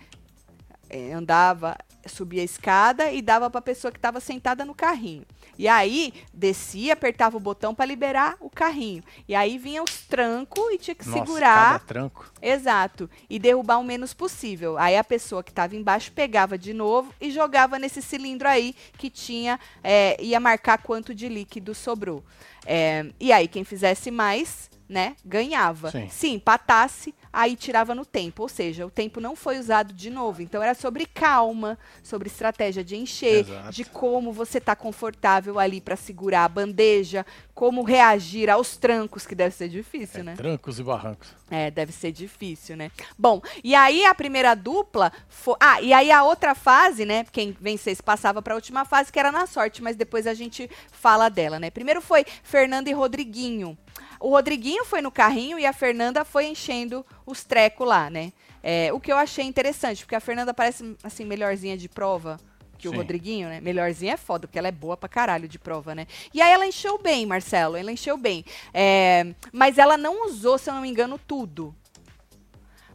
É, 0.90 1.12
andava, 1.12 1.76
subia 2.07 2.40
a 2.40 2.45
escada 2.45 3.12
e 3.12 3.21
dava 3.21 3.50
pra 3.50 3.61
pessoa 3.61 3.93
que 3.93 3.99
estava 3.99 4.21
sentada 4.21 4.64
no 4.64 4.75
carrinho. 4.75 5.25
E 5.59 5.69
aí 5.69 6.14
descia, 6.33 6.95
apertava 6.95 7.37
o 7.37 7.40
botão 7.40 7.75
para 7.75 7.85
liberar 7.85 8.37
o 8.40 8.49
carrinho. 8.49 9.02
E 9.28 9.35
aí 9.35 9.59
vinha 9.59 9.83
os 9.83 10.00
trancos 10.07 10.64
e 10.73 10.78
tinha 10.78 10.95
que 10.95 11.07
Nossa, 11.07 11.19
segurar. 11.19 11.73
cada 11.73 11.78
tranco. 11.85 12.33
Exato. 12.40 13.11
E 13.28 13.38
derrubar 13.38 13.78
o 13.78 13.85
menos 13.85 14.14
possível. 14.14 14.78
Aí 14.78 14.97
a 14.97 15.05
pessoa 15.05 15.43
que 15.43 15.50
estava 15.50 15.76
embaixo 15.76 16.11
pegava 16.12 16.57
de 16.57 16.73
novo 16.73 17.12
e 17.21 17.31
jogava 17.31 17.78
nesse 17.78 18.00
cilindro 18.00 18.49
aí 18.49 18.75
que 18.97 19.11
tinha. 19.11 19.61
é, 19.85 20.17
ia 20.23 20.40
marcar 20.40 20.78
quanto 20.78 21.14
de 21.14 21.28
líquido 21.28 21.75
sobrou. 21.75 22.25
É, 22.64 23.07
e 23.21 23.31
aí, 23.33 23.47
quem 23.49 23.64
fizesse 23.64 24.11
mais, 24.11 24.71
né, 24.88 25.16
ganhava. 25.25 25.90
Sim. 25.90 26.09
Se 26.09 26.28
empatasse, 26.28 27.14
aí 27.33 27.54
tirava 27.57 27.95
no 27.95 28.07
tempo. 28.07 28.42
Ou 28.42 28.49
seja, 28.49 28.87
o 28.87 28.90
tempo 28.90 29.21
não 29.21 29.37
foi 29.37 29.59
usado 29.59 29.92
de 29.92 30.09
novo. 30.11 30.40
Então 30.40 30.62
era 30.62 30.75
sobre 30.75 31.04
calma, 31.04 31.78
sobre 32.02 32.28
estratégia 32.28 32.83
de 32.83 32.97
encher, 32.97 33.40
Exato. 33.40 33.73
de 33.73 33.85
como 33.85 34.33
você 34.33 34.61
tá 34.61 34.75
confortável 34.75 35.59
ali 35.59 35.80
para 35.80 35.97
segurar 35.97 36.45
a 36.45 36.49
bandeja, 36.49 37.26
como 37.54 37.83
reagir 37.83 38.49
aos 38.49 38.76
trancos, 38.76 39.26
que 39.26 39.35
deve 39.35 39.54
ser 39.54 39.68
difícil, 39.68 40.21
É, 40.21 40.23
né? 40.23 40.35
Trancos 40.37 40.78
e 40.78 40.83
barrancos. 40.83 41.28
É, 41.50 41.71
deve 41.71 41.92
ser 41.92 42.12
difícil, 42.12 42.76
né? 42.76 42.90
Bom, 43.18 43.42
e 43.64 43.75
aí 43.75 44.04
a 44.04 44.14
primeira 44.14 44.54
dupla 44.54 45.12
foi. 45.28 45.57
Ah, 45.61 45.80
e 45.83 45.92
aí 45.92 46.11
a 46.11 46.23
outra 46.23 46.54
fase, 46.54 47.04
né? 47.04 47.26
Quem 47.33 47.57
vencesse 47.59 48.02
passava 48.02 48.40
para 48.40 48.54
a 48.54 48.57
última 48.57 48.85
fase, 48.85 49.12
que 49.12 49.18
era 49.18 49.33
na 49.33 49.47
sorte, 49.47 49.83
mas 49.83 49.97
depois 49.97 50.26
a 50.26 50.35
gente 50.35 50.71
fala 50.92 51.28
dela, 51.28 51.59
né? 51.59 51.71
Primeiro 51.71 52.00
foi 52.00 52.25
Fernanda 52.42 52.88
e 52.88 52.92
Rodriguinho. 52.92 53.76
O 54.21 54.31
Rodriguinho 54.31 54.85
foi 54.85 55.01
no 55.01 55.11
carrinho 55.11 55.59
e 55.59 55.67
a 55.67 55.73
Fernanda 55.73 56.25
foi 56.25 56.47
enchendo 56.47 57.05
os 57.25 57.45
trecos 57.45 57.87
lá, 57.87 58.11
né? 58.11 58.33
É, 58.63 58.93
o 58.93 58.99
que 58.99 59.13
eu 59.13 59.17
achei 59.17 59.45
interessante, 59.45 60.05
porque 60.05 60.17
a 60.17 60.21
Fernanda 60.21 60.53
parece, 60.53 60.97
assim, 61.03 61.25
melhorzinha 61.25 61.77
de 61.77 61.89
prova 61.89 62.39
que 62.79 62.89
o 62.89 62.93
Sim. 62.93 62.97
Rodriguinho, 62.97 63.49
né? 63.49 63.61
Melhorzinha 63.61 64.15
é 64.15 64.17
foda, 64.17 64.47
porque 64.47 64.59
ela 64.59 64.69
é 64.69 64.73
boa 64.73 64.97
pra 64.97 65.09
caralho 65.09 65.49
de 65.49 65.59
prova, 65.59 65.95
né? 65.95 66.07
E 66.33 66.41
aí 66.41 66.53
ela 66.53 66.67
encheu 66.67 66.99
bem, 66.99 67.27
Marcelo, 67.27 67.77
ela 67.77 67.91
encheu 67.91 68.17
bem. 68.17 68.45
É, 68.73 69.35
mas 69.53 69.79
ela 69.79 69.97
não 69.97 70.27
usou, 70.27 70.57
se 70.57 70.71
eu 70.71 70.75
não 70.75 70.83
me 70.83 70.89
engano, 70.89 71.19
tudo. 71.19 71.75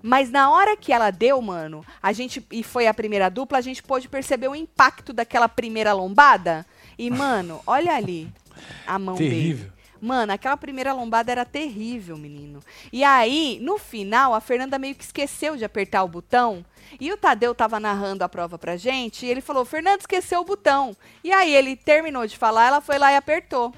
Mas 0.01 0.29
na 0.29 0.51
hora 0.51 0.75
que 0.75 0.91
ela 0.91 1.11
deu, 1.11 1.41
mano, 1.41 1.85
a 2.01 2.11
gente 2.11 2.45
e 2.51 2.61
foi 2.61 2.87
a 2.87 2.93
primeira 2.93 3.29
dupla, 3.29 3.57
a 3.57 3.61
gente 3.61 3.81
pôde 3.81 4.09
perceber 4.09 4.49
o 4.49 4.55
impacto 4.55 5.13
daquela 5.13 5.47
primeira 5.47 5.93
lombada. 5.93 6.65
E 6.97 7.09
mano, 7.09 7.61
olha 7.65 7.95
ali 7.95 8.29
a 8.85 8.99
mão 8.99 9.15
dele. 9.15 9.71
Mano, 10.03 10.33
aquela 10.33 10.57
primeira 10.57 10.91
lombada 10.91 11.31
era 11.31 11.45
terrível, 11.45 12.17
menino. 12.17 12.59
E 12.91 13.05
aí, 13.05 13.57
no 13.61 13.77
final, 13.77 14.33
a 14.33 14.41
Fernanda 14.41 14.77
meio 14.77 14.95
que 14.95 15.03
esqueceu 15.05 15.55
de 15.55 15.63
apertar 15.63 16.03
o 16.03 16.09
botão. 16.09 16.65
E 16.99 17.09
o 17.13 17.15
Tadeu 17.15 17.55
tava 17.55 17.79
narrando 17.79 18.21
a 18.21 18.27
prova 18.27 18.59
pra 18.59 18.75
gente. 18.75 19.25
E 19.25 19.29
ele 19.29 19.39
falou: 19.39 19.63
Fernanda 19.63 19.99
esqueceu 20.01 20.41
o 20.41 20.43
botão. 20.43 20.93
E 21.23 21.31
aí 21.31 21.55
ele 21.55 21.77
terminou 21.77 22.27
de 22.27 22.37
falar, 22.37 22.67
ela 22.67 22.81
foi 22.81 22.97
lá 22.97 23.13
e 23.13 23.15
apertou. 23.15 23.73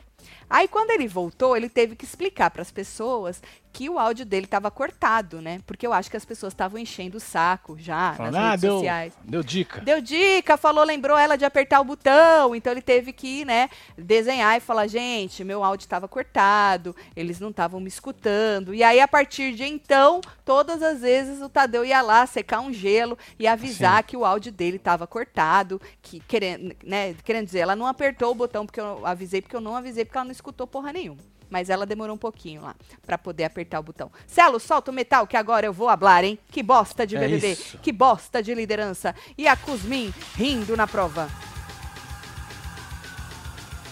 Aí 0.50 0.68
quando 0.68 0.90
ele 0.90 1.08
voltou, 1.08 1.56
ele 1.56 1.70
teve 1.70 1.96
que 1.96 2.06
explicar 2.06 2.50
para 2.50 2.64
as 2.64 2.72
pessoas 2.72 3.40
que 3.76 3.90
o 3.90 4.00
áudio 4.00 4.26
dele 4.26 4.48
tava 4.48 4.72
cortado, 4.72 5.42
né? 5.42 5.60
Porque 5.68 5.86
eu 5.86 5.92
acho 5.92 6.10
que 6.10 6.16
as 6.16 6.24
pessoas 6.24 6.54
estavam 6.54 6.80
enchendo 6.80 7.18
o 7.18 7.20
saco 7.20 7.76
já 7.78 8.14
Falando, 8.14 8.34
nas 8.34 8.42
ah, 8.42 8.50
redes 8.52 8.62
deu, 8.62 8.74
sociais. 8.76 9.14
deu 9.22 9.44
dica. 9.44 9.82
Deu 9.82 10.00
dica, 10.00 10.56
falou, 10.56 10.82
lembrou 10.86 11.18
ela 11.18 11.36
de 11.36 11.44
apertar 11.44 11.82
o 11.82 11.84
botão, 11.84 12.56
então 12.56 12.72
ele 12.72 12.82
teve 12.82 13.12
que, 13.12 13.44
né, 13.44 13.70
desenhar 13.98 14.56
e 14.56 14.62
falar, 14.62 14.88
gente, 14.88 15.44
meu 15.44 15.62
áudio 15.62 15.84
estava 15.84 16.08
cortado, 16.08 16.96
eles 17.18 17.42
não 17.42 17.50
estavam 17.50 17.82
me 17.82 17.90
escutando. 17.90 18.74
E 18.74 18.82
aí, 18.82 19.02
a 19.02 19.10
partir 19.10 19.54
de 19.54 19.66
então, 19.66 20.22
todas 20.46 20.82
as 20.82 21.02
vezes 21.02 21.42
o 21.42 21.50
Tadeu 21.50 21.84
ia 21.84 22.02
lá 22.02 22.26
secar 22.26 22.62
um 22.62 22.72
gelo 22.72 23.18
e 23.38 23.46
avisar 23.46 24.04
que 24.04 24.16
o 24.16 24.24
áudio 24.24 24.54
dele 24.54 24.78
estava 24.78 25.06
cortado, 25.06 25.82
que 26.02 26.22
querendo, 26.22 26.74
né, 26.82 27.14
querendo 27.26 27.48
dizer, 27.48 27.60
ela 27.60 27.76
não 27.76 27.88
apertou 27.88 28.32
o 28.32 28.36
botão 28.36 28.66
porque 28.66 28.80
eu 28.80 29.06
avisei, 29.06 29.42
porque 29.42 29.56
eu 29.58 29.60
não 29.60 29.76
avisei, 29.76 30.06
porque 30.06 30.18
ela 30.18 30.24
não 30.24 30.32
escutou 30.32 30.66
porra 30.66 30.94
nenhuma. 30.94 31.35
Mas 31.50 31.70
ela 31.70 31.86
demorou 31.86 32.16
um 32.16 32.20
pouquinho 32.20 32.62
lá 32.62 32.76
pra 33.06 33.18
poder 33.18 33.44
apertar 33.46 33.80
o 33.80 33.84
botão. 33.84 34.12
Celo, 34.28 34.60
solta 34.60 34.92
o 34.92 34.94
metal 34.94 35.28
que 35.28 35.38
agora 35.38 35.66
eu 35.66 35.74
vou 35.74 35.90
hablar, 35.90 36.24
hein? 36.24 36.38
Que 36.52 36.62
bosta 36.64 37.06
de 37.06 37.16
É 37.16 37.20
BBB, 37.20 37.52
isso. 37.54 37.78
que 37.80 37.92
bosta 37.92 38.42
de 38.42 38.54
liderança. 38.54 39.14
E 39.38 39.48
a 39.48 39.56
Kuzmin 39.56 40.14
rindo 40.36 40.76
na 40.76 40.88
prova. 40.88 41.30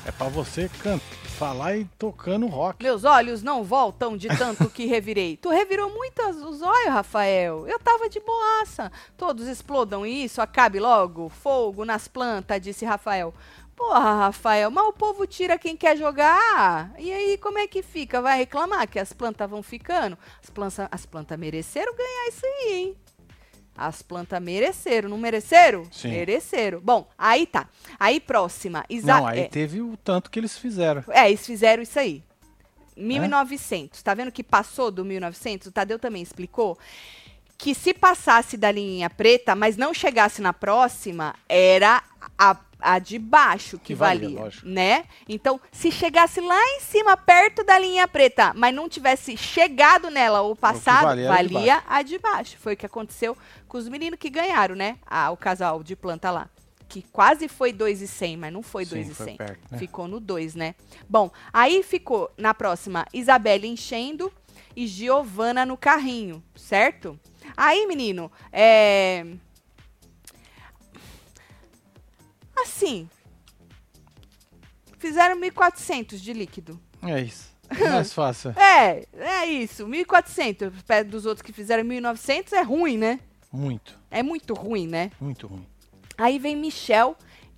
É 0.06 0.12
pra 0.12 0.28
você 0.28 0.70
can- 0.82 1.00
falar 1.38 1.78
e 1.78 1.86
tocando 1.98 2.46
rock. 2.48 2.84
Meus 2.84 3.04
olhos 3.06 3.42
não 3.42 3.64
voltam 3.64 4.16
de 4.18 4.28
tanto 4.28 4.70
que 4.70 4.86
revirei. 4.86 5.38
Tu 5.38 5.50
revirou 5.50 5.90
muito 5.90 6.22
os 6.22 6.62
olhos, 6.62 6.90
Rafael. 6.94 7.68
Eu 7.68 7.80
tava 7.80 8.08
de 8.10 8.20
boaça. 8.20 8.92
Todos 9.18 9.48
explodam 9.48 10.06
isso, 10.06 10.42
acabe 10.42 10.80
logo. 10.80 11.30
Fogo 11.30 11.86
nas 11.86 12.08
plantas, 12.08 12.62
disse 12.62 12.86
Rafael. 12.86 13.34
Porra, 13.84 14.16
Rafael, 14.28 14.72
mas 14.72 14.86
o 14.86 14.94
povo 14.94 15.28
tira 15.28 15.58
quem 15.60 15.76
quer 15.76 15.98
jogar. 15.98 16.94
E 16.98 17.12
aí, 17.12 17.38
como 17.38 17.60
é 17.60 17.68
que 17.68 17.84
fica? 17.84 18.22
Vai 18.22 18.38
reclamar 18.38 18.88
que 18.88 18.98
as 18.98 19.12
plantas 19.12 19.50
vão 19.50 19.62
ficando? 19.62 20.18
As 20.42 20.50
plantas 20.50 20.88
as 20.90 21.06
planta 21.06 21.36
mereceram 21.36 21.94
ganhar 21.94 22.30
isso 22.30 22.46
aí, 22.46 22.74
hein? 22.74 22.96
As 23.76 24.02
plantas 24.02 24.42
mereceram, 24.42 25.10
não 25.10 25.18
mereceram? 25.18 25.86
Sim. 25.92 26.12
Mereceram. 26.12 26.80
Bom, 26.80 27.10
aí 27.18 27.46
tá. 27.46 27.68
Aí 28.00 28.22
próxima. 28.22 28.86
Isa 28.90 29.18
Não, 29.18 29.28
aí 29.28 29.42
é, 29.42 29.48
teve 29.50 29.82
o 29.82 29.98
tanto 29.98 30.32
que 30.32 30.40
eles 30.40 30.58
fizeram. 30.58 31.04
é, 31.10 31.28
eles 31.28 31.46
fizeram 31.46 31.84
isso 31.84 32.00
aí. 32.00 32.24
1900. 32.96 34.02
Tá 34.02 34.14
vendo 34.14 34.32
que 34.32 34.44
passou 34.44 34.92
do 34.92 35.04
1900? 35.04 35.68
O 35.68 35.72
Tadeu 35.74 36.00
também 36.00 36.24
explicou 36.24 36.78
que 37.58 37.76
se 37.76 37.94
passasse 37.94 38.56
da 38.56 38.72
linha 38.72 39.10
preta, 39.10 39.56
mas 39.56 39.76
não 39.76 39.94
chegasse 39.94 40.42
na 40.42 40.54
próxima, 40.54 41.36
era 41.48 42.02
a, 42.38 42.58
a 42.84 43.00
de 43.00 43.18
baixo 43.18 43.78
que, 43.78 43.86
Que 43.86 43.96
valia, 43.96 44.40
valia, 44.40 44.60
né? 44.64 45.06
Então, 45.28 45.60
se 45.72 45.92
chegasse 45.92 46.42
lá 46.42 46.62
em 46.76 46.80
cima, 46.82 47.16
perto 47.16 47.64
da 47.64 47.80
linha 47.80 48.08
preta, 48.08 48.54
mas 48.56 48.76
não 48.76 48.90
tivesse 48.90 49.38
chegado 49.38 50.10
nela 50.10 50.42
ou 50.42 50.56
passado, 50.56 51.04
valia 51.06 51.28
era 51.28 51.44
de 51.44 51.54
valia 51.54 51.84
a 51.88 52.02
de 52.02 52.20
baixo. 52.20 52.58
Foi 52.60 52.74
o 52.74 52.78
que 52.78 52.86
aconteceu 52.86 53.38
com 53.68 53.78
os 53.78 53.88
meninos 53.88 54.20
que 54.20 54.30
ganharam, 54.30 54.76
né? 54.76 54.98
Ah, 55.06 55.32
o 55.32 55.38
casal 55.38 55.82
de 55.82 55.96
planta 55.96 56.30
lá. 56.30 56.50
Que 56.90 57.02
quase 57.02 57.48
foi 57.48 57.74
2,100, 57.74 58.38
mas 58.38 58.54
não 58.54 58.62
foi 58.62 58.86
Sim, 58.86 58.96
2,100. 58.96 59.26
foi 59.26 59.48
perto, 59.48 59.72
né? 59.72 59.78
Ficou 59.80 60.08
no 60.08 60.20
2, 60.20 60.54
né? 60.54 60.76
Bom, 61.10 61.32
aí 61.52 61.82
ficou 61.82 62.32
na 62.38 62.54
próxima 62.54 63.06
Isabelle 63.12 63.68
enchendo 63.68 64.32
e 64.76 64.86
Giovana 64.86 65.66
no 65.66 65.78
carrinho, 65.78 66.44
certo? 66.56 67.20
Aí, 67.56 67.86
menino, 67.88 68.32
é. 68.52 69.26
Assim. 72.56 73.10
Fizeram 75.00 75.40
1.400 75.40 76.16
de 76.18 76.34
líquido. 76.34 76.80
É 77.02 77.22
isso. 77.22 77.52
É 77.70 77.90
mais 77.90 78.14
fácil. 78.14 78.52
É, 78.52 79.06
é 79.18 79.46
isso. 79.46 79.86
1.400. 79.86 80.72
Perto 80.86 81.10
dos 81.10 81.26
outros 81.26 81.42
que 81.42 81.52
fizeram 81.52 81.84
1.900 81.84 82.54
é 82.54 82.62
ruim, 82.62 82.98
né? 82.98 83.20
Muito, 83.52 84.00
É 84.10 84.24
muito 84.24 84.54
ruim, 84.56 84.88
né? 84.88 85.12
muito 85.22 85.46
ruim. 85.46 85.66
Aí 86.18 86.40
vem 86.40 86.56
Michel 86.56 87.16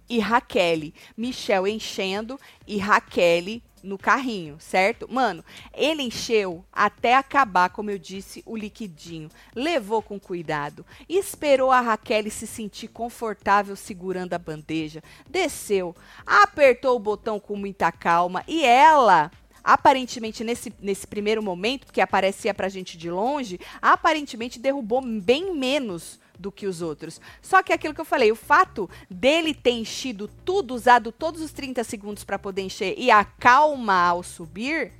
e 0.10 0.20
Raquel. 0.20 0.92
Michel 1.16 1.66
enchendo 1.68 2.38
e 2.68 2.78
Raquel 2.78 3.62
no 3.86 3.98
carrinho, 3.98 4.58
certo? 4.60 5.08
Mano, 5.10 5.44
ele 5.74 6.02
encheu 6.02 6.66
até 6.72 7.16
acabar, 7.16 7.70
como 7.70 7.92
eu 7.92 7.98
disse, 7.98 8.44
o 8.46 8.56
liquidinho. 8.58 9.30
Levou 9.54 10.02
com 10.02 10.20
cuidado. 10.20 10.86
Esperou 11.08 11.72
a 11.72 11.80
Raquel 11.80 12.30
se 12.30 12.48
sentir 12.48 12.88
confortável 12.88 13.76
segurando 13.76 14.34
a 14.34 14.40
bandeja. 14.40 15.04
Desceu, 15.30 15.96
apertou 16.26 16.96
o 16.96 17.00
botão 17.00 17.40
com 17.40 17.56
muita 17.56 17.92
calma 17.92 18.44
e 18.48 18.66
ela 18.66 19.32
aparentemente 19.64 20.44
nesse, 20.44 20.72
nesse 20.80 21.08
primeiro 21.08 21.42
momento, 21.42 21.88
porque 21.88 22.00
aparecia 22.00 22.54
pra 22.54 22.70
gente 22.70 22.98
de 22.98 23.10
longe, 23.10 23.60
aparentemente 23.82 24.60
derrubou 24.60 25.02
bem 25.02 25.56
menos 25.56 26.20
do 26.40 26.52
que 26.52 26.68
os 26.68 26.82
outros. 26.82 27.20
Só 27.42 27.62
que 27.64 27.72
é 27.72 27.76
aquilo 27.76 27.94
que 27.94 28.02
eu 28.02 28.06
falei, 28.06 28.32
o 28.32 28.36
fato 28.36 28.90
dele 29.10 29.54
ter 29.54 29.72
enchido 29.72 30.30
tudo, 30.44 30.74
usado 30.74 31.12
todos 31.12 31.42
os 31.42 31.52
30 31.52 31.84
segundos 31.84 32.24
pra 32.24 32.40
poder 32.40 32.62
encher 32.62 32.96
e 32.98 33.12
a 33.12 33.24
calma 33.24 34.02
ao 34.02 34.24
subir, 34.24 34.92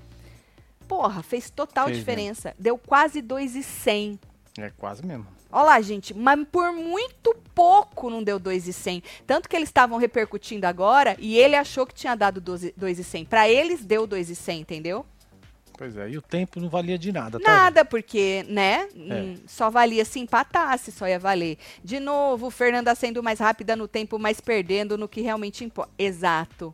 porra, 0.88 1.22
fez 1.24 1.50
total 1.50 1.86
Fez 1.86 1.98
diferença. 1.98 2.56
Deu 2.58 2.78
quase 2.78 3.22
2,100. 3.22 4.20
É 4.58 4.70
quase 4.72 5.06
mesmo. 5.06 5.28
Olha 5.52 5.66
lá, 5.66 5.82
gente, 5.82 6.14
mas 6.14 6.38
por 6.52 6.74
muito 6.74 7.34
pouco 7.54 8.10
não 8.10 8.22
deu 8.22 8.38
2,100. 8.38 9.02
Tanto 9.26 9.48
que 9.48 9.56
eles 9.56 9.70
estavam 9.70 9.98
repercutindo 9.98 10.68
agora 10.68 11.16
e 11.18 11.38
ele 11.38 11.56
achou 11.56 11.86
que 11.86 11.94
tinha 11.94 12.16
dado 12.16 12.42
12 12.42 12.74
2,100. 12.76 13.26
Pra 13.26 13.48
eles 13.48 13.86
deu 13.86 14.06
2,100, 14.06 14.62
entendeu? 14.62 15.06
Pois 15.78 15.98
é, 15.98 16.10
e 16.10 16.18
o 16.18 16.22
tempo 16.22 16.60
não 16.60 16.70
valia 16.70 16.98
de 16.98 17.12
nada, 17.12 17.40
tá? 17.40 17.52
Nada, 17.52 17.86
porque, 17.86 18.46
né? 18.48 18.88
É. 18.96 19.22
hum, 19.22 19.36
Só 19.46 19.70
valia 19.70 20.06
se 20.06 20.20
empatasse, 20.20 20.92
só 20.92 21.08
ia 21.08 21.20
valer. 21.20 21.58
De 21.84 22.00
novo, 22.00 22.50
Fernanda 22.50 22.96
sendo 22.96 23.22
mais 23.22 23.40
rápida 23.40 23.76
no 23.76 23.88
tempo, 23.88 24.18
mas 24.18 24.40
perdendo 24.40 24.98
no 24.98 25.08
que 25.08 25.22
realmente 25.22 25.64
importa. 25.64 25.92
Exato. 25.98 26.74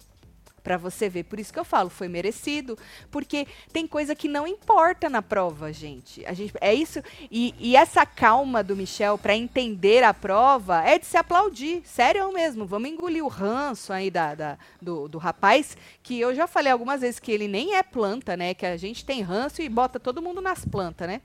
Pra 0.64 0.78
você 0.78 1.10
ver. 1.10 1.24
Por 1.24 1.40
isso 1.40 1.52
que 1.52 1.58
eu 1.60 1.66
falo, 1.66 1.90
foi 1.90 2.08
merecido. 2.08 2.78
Porque 3.10 3.48
tem 3.74 3.88
coisa 3.88 4.14
que 4.16 4.28
não 4.28 4.46
importa 4.46 5.10
na 5.10 5.22
prova, 5.22 5.74
gente. 5.74 6.26
A 6.26 6.34
gente 6.34 6.54
é 6.62 6.74
isso. 6.74 7.02
E, 7.32 7.56
e 7.60 7.76
essa 7.76 8.06
calma 8.06 8.64
do 8.64 8.76
Michel 8.76 9.18
pra 9.18 9.36
entender 9.36 10.04
a 10.04 10.14
prova 10.14 10.84
é 10.84 11.00
de 11.00 11.06
se 11.06 11.18
aplaudir. 11.18 11.82
Sério 11.86 12.32
mesmo. 12.32 12.66
Vamos 12.66 12.90
engolir 12.90 13.24
o 13.26 13.28
ranço 13.28 13.92
aí 13.92 14.12
da, 14.12 14.36
da- 14.36 14.58
do, 14.82 15.08
do 15.08 15.18
rapaz. 15.18 15.76
Que 16.04 16.20
eu 16.20 16.34
já 16.36 16.46
falei 16.48 16.72
algumas 16.72 17.02
vezes 17.02 17.20
que 17.20 17.32
ele 17.32 17.48
nem 17.48 17.76
é 17.76 17.84
planta, 17.84 18.38
né? 18.38 18.54
Que 18.54 18.66
a 18.66 18.78
gente 18.78 19.04
tem 19.04 19.22
ranço 19.22 19.62
e 19.62 19.70
bota 19.70 20.00
todo 20.00 20.22
mundo 20.22 20.42
nas 20.42 20.64
plantas, 20.64 21.08
né? 21.08 21.22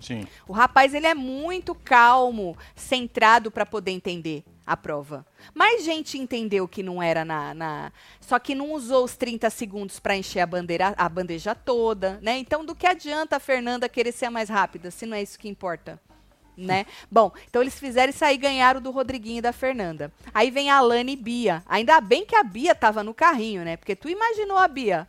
Sim. 0.00 0.26
O 0.46 0.52
rapaz 0.52 0.94
ele 0.94 1.06
é 1.06 1.14
muito 1.14 1.74
calmo, 1.74 2.56
centrado 2.76 3.50
para 3.50 3.66
poder 3.66 3.90
entender 3.90 4.44
a 4.66 4.76
prova. 4.76 5.26
Mais 5.54 5.82
gente 5.84 6.18
entendeu 6.18 6.68
que 6.68 6.82
não 6.82 7.02
era 7.02 7.24
na, 7.24 7.54
na- 7.54 7.92
só 8.20 8.38
que 8.38 8.54
não 8.54 8.72
usou 8.72 9.04
os 9.04 9.16
30 9.16 9.48
segundos 9.50 9.98
para 9.98 10.16
encher 10.16 10.40
a 10.40 10.46
bandeira, 10.46 10.94
a 10.96 11.08
bandeja 11.08 11.54
toda, 11.54 12.18
né? 12.22 12.38
Então 12.38 12.64
do 12.64 12.74
que 12.74 12.86
adianta 12.86 13.36
a 13.36 13.40
Fernanda 13.40 13.88
querer 13.88 14.12
ser 14.12 14.26
a 14.26 14.30
mais 14.30 14.48
rápida, 14.48 14.90
se 14.90 15.06
não 15.06 15.16
é 15.16 15.22
isso 15.22 15.38
que 15.38 15.48
importa? 15.48 15.98
Né? 16.56 16.86
Bom, 17.10 17.32
então 17.48 17.62
eles 17.62 17.78
fizeram 17.78 18.10
isso 18.10 18.24
aí, 18.24 18.36
ganharam 18.36 18.80
do 18.80 18.90
Rodriguinho 18.90 19.38
e 19.38 19.42
da 19.42 19.52
Fernanda. 19.52 20.12
Aí 20.34 20.50
vem 20.50 20.70
a 20.70 20.76
Alane 20.78 21.12
e 21.12 21.16
Bia. 21.16 21.62
Ainda 21.66 22.00
bem 22.00 22.26
que 22.26 22.34
a 22.34 22.42
Bia 22.42 22.74
tava 22.74 23.02
no 23.04 23.14
carrinho, 23.14 23.64
né? 23.64 23.76
Porque 23.76 23.94
tu 23.96 24.08
imaginou 24.08 24.58
a 24.58 24.66
Bia 24.68 25.08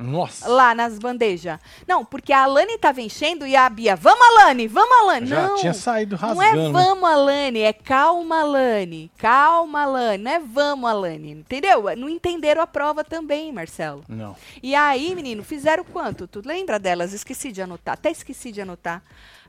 Nossa. 0.00 0.48
lá 0.48 0.74
nas 0.74 0.98
bandejas. 0.98 1.58
Não, 1.86 2.04
porque 2.04 2.32
a 2.32 2.44
Alane 2.44 2.78
tava 2.78 3.00
enchendo 3.00 3.46
e 3.46 3.54
a 3.54 3.68
Bia, 3.68 3.94
vamos 3.94 4.20
Alane, 4.26 4.66
vamos 4.66 4.96
Alane. 4.98 5.26
Já 5.26 5.48
não, 5.48 5.56
tinha 5.56 5.74
saído 5.74 6.18
não 6.20 6.42
é 6.42 6.46
rasgando. 6.50 6.72
vamos 6.72 7.10
Alane, 7.10 7.60
é 7.60 7.72
calma 7.72 8.40
Alane, 8.40 9.10
calma 9.18 9.82
Alane, 9.82 10.22
não 10.24 10.30
é 10.32 10.38
vamos 10.38 10.90
Alane, 10.90 11.30
entendeu? 11.32 11.84
Não 11.96 12.08
entenderam 12.08 12.62
a 12.62 12.66
prova 12.66 13.04
também, 13.04 13.52
Marcelo. 13.52 14.02
Não. 14.08 14.34
E 14.62 14.74
aí, 14.74 15.14
menino, 15.14 15.44
fizeram 15.44 15.84
quanto? 15.84 16.26
Tu 16.26 16.42
lembra 16.44 16.78
delas? 16.78 17.12
Esqueci 17.12 17.52
de 17.52 17.62
anotar, 17.62 17.94
até 17.94 18.10
esqueci 18.10 18.50
de 18.50 18.60
anotar. 18.60 19.02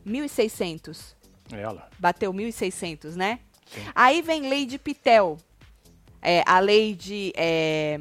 1.600. 0.06 1.16
Ela. 1.52 1.90
Bateu 2.00 2.34
1.600, 2.34 3.16
né? 3.16 3.40
Sim. 3.66 3.82
Aí 3.96 4.22
vem 4.22 4.50
Lady 4.50 4.78
Pitel. 4.78 5.38
É, 6.22 6.44
a 6.46 6.60
Lady. 6.60 7.34
É, 7.36 8.00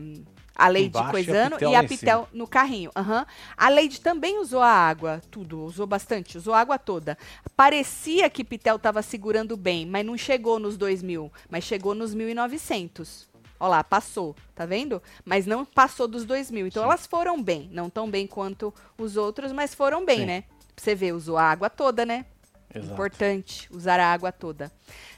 a 0.60 0.68
Lady 0.68 0.86
Embaixo 0.88 1.08
a 1.08 1.10
coisando 1.10 1.56
e 1.64 1.74
a 1.74 1.82
Pitel 1.82 2.28
no 2.34 2.46
carrinho. 2.46 2.90
Aham. 2.94 3.26
A 3.56 3.68
Lady 3.70 3.98
também 3.98 4.38
usou 4.38 4.60
a 4.60 4.68
água, 4.68 5.22
tudo, 5.30 5.64
usou 5.64 5.86
bastante, 5.86 6.36
usou 6.36 6.52
a 6.52 6.60
água 6.60 6.78
toda. 6.78 7.16
Parecia 7.56 8.28
que 8.28 8.44
Pitel 8.44 8.76
estava 8.76 9.00
segurando 9.00 9.56
bem, 9.56 9.86
mas 9.86 10.04
não 10.04 10.18
chegou 10.18 10.58
nos 10.58 10.76
2 10.76 11.02
mil, 11.02 11.32
mas 11.48 11.64
chegou 11.64 11.94
nos 11.94 12.14
1.900. 12.14 13.26
Olha 13.58 13.70
lá, 13.70 13.84
passou, 13.84 14.36
tá 14.54 14.66
vendo? 14.66 15.02
Mas 15.24 15.46
não 15.46 15.64
passou 15.64 16.06
dos 16.06 16.26
2 16.26 16.50
mil. 16.50 16.66
Então 16.66 16.82
Sim. 16.82 16.88
elas 16.88 17.06
foram 17.06 17.42
bem. 17.42 17.68
Não 17.72 17.88
tão 17.88 18.10
bem 18.10 18.26
quanto 18.26 18.72
os 18.98 19.16
outros, 19.16 19.52
mas 19.52 19.74
foram 19.74 20.04
bem, 20.04 20.20
Sim. 20.20 20.26
né? 20.26 20.44
Você 20.76 20.94
ver, 20.94 21.12
usou 21.12 21.38
a 21.38 21.44
água 21.44 21.70
toda, 21.70 22.04
né? 22.04 22.26
Exato. 22.74 22.92
Importante 22.92 23.68
usar 23.70 23.98
a 23.98 24.12
água 24.12 24.30
toda. 24.30 24.70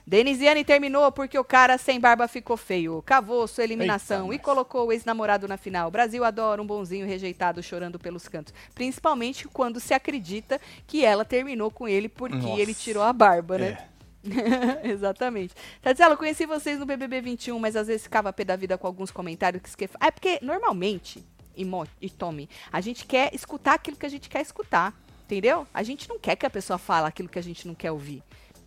Denisiane 0.07 0.65
terminou 0.65 1.11
porque 1.13 1.39
o 1.39 1.45
cara 1.45 1.79
sem 1.79 2.01
barba 2.01 2.27
ficou 2.27 2.57
feio. 2.57 3.03
Cavou 3.03 3.47
sua 3.47 3.65
eliminação 3.65 4.33
Eita, 4.33 4.35
e 4.35 4.39
colocou 4.39 4.89
o 4.89 4.93
ex-namorado 4.93 5.47
na 5.47 5.57
final. 5.57 5.91
Brasil 5.91 6.25
adora 6.25 6.61
um 6.61 6.67
bonzinho 6.67 7.07
rejeitado 7.07 7.63
chorando 7.63 7.99
pelos 7.99 8.29
cantos. 8.29 8.53
Principalmente 8.75 9.47
quando 9.49 9.79
se 9.79 9.95
acredita 9.95 10.61
que 10.87 11.05
ela 11.05 11.25
terminou 11.25 11.71
com 11.71 11.87
ele 11.87 12.09
porque 12.09 12.37
Nossa. 12.37 12.61
ele 12.61 12.75
tirou 12.75 13.03
a 13.03 13.13
barba, 13.13 13.59
né? 13.59 13.79
É. 13.89 13.93
Exatamente. 14.85 15.55
Tatiana, 15.81 16.15
eu 16.15 16.19
conheci 16.19 16.47
vocês 16.47 16.79
no 16.79 16.87
BBB 16.87 17.21
21, 17.21 17.59
mas 17.59 17.77
às 17.77 17.87
vezes 17.87 18.05
ficava 18.05 18.33
pé 18.33 18.45
da 18.45 18.57
vida 18.57 18.79
com 18.79 18.87
alguns 18.87 19.11
comentários 19.11 19.63
que 19.63 19.69
esque... 19.69 19.89
Ah, 20.01 20.09
é 20.09 20.11
porque 20.11 20.39
normalmente, 20.43 21.25
e, 21.57 21.65
Mo, 21.65 21.87
e 22.01 22.09
Tommy, 22.09 22.49
a 22.73 22.81
gente 22.81 23.05
quer 23.05 23.35
escutar 23.35 23.75
aquilo 23.75 23.97
que 23.97 24.07
a 24.07 24.09
gente 24.09 24.29
quer 24.29 24.41
escutar, 24.41 24.95
entendeu? 25.25 25.67
A 25.75 25.83
gente 25.83 26.09
não 26.09 26.19
quer 26.19 26.37
que 26.37 26.47
a 26.47 26.51
pessoa 26.51 26.79
fale 26.79 27.07
aquilo 27.07 27.29
que 27.29 27.39
a 27.39 27.43
gente 27.43 27.67
não 27.67 27.75
quer 27.75 27.91
ouvir. 27.91 28.23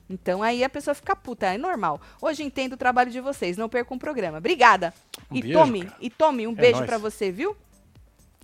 Então 0.10 0.44
aí 0.44 0.63
a 0.63 0.70
pessoa 0.70 0.94
fica 0.94 1.15
puta, 1.15 1.48
é 1.48 1.58
normal. 1.58 2.00
Hoje 2.22 2.44
entendo 2.44 2.74
o 2.74 2.78
trabalho 2.78 3.10
de 3.10 3.20
vocês, 3.20 3.58
não 3.58 3.68
percam 3.68 3.98
o 3.98 4.00
programa. 4.00 4.38
Obrigada. 4.38 4.94
Um 5.32 5.38
e 5.38 5.41
beijo, 5.41 5.58
Tommy, 5.58 5.84
cara. 5.86 5.96
e 6.00 6.10
Tommy, 6.10 6.48
um 6.48 6.52
É 6.52 6.56
beijo 6.56 6.76
nóis. 6.78 6.86
pra 6.86 6.98
você, 6.98 7.32
viu? 7.32 7.56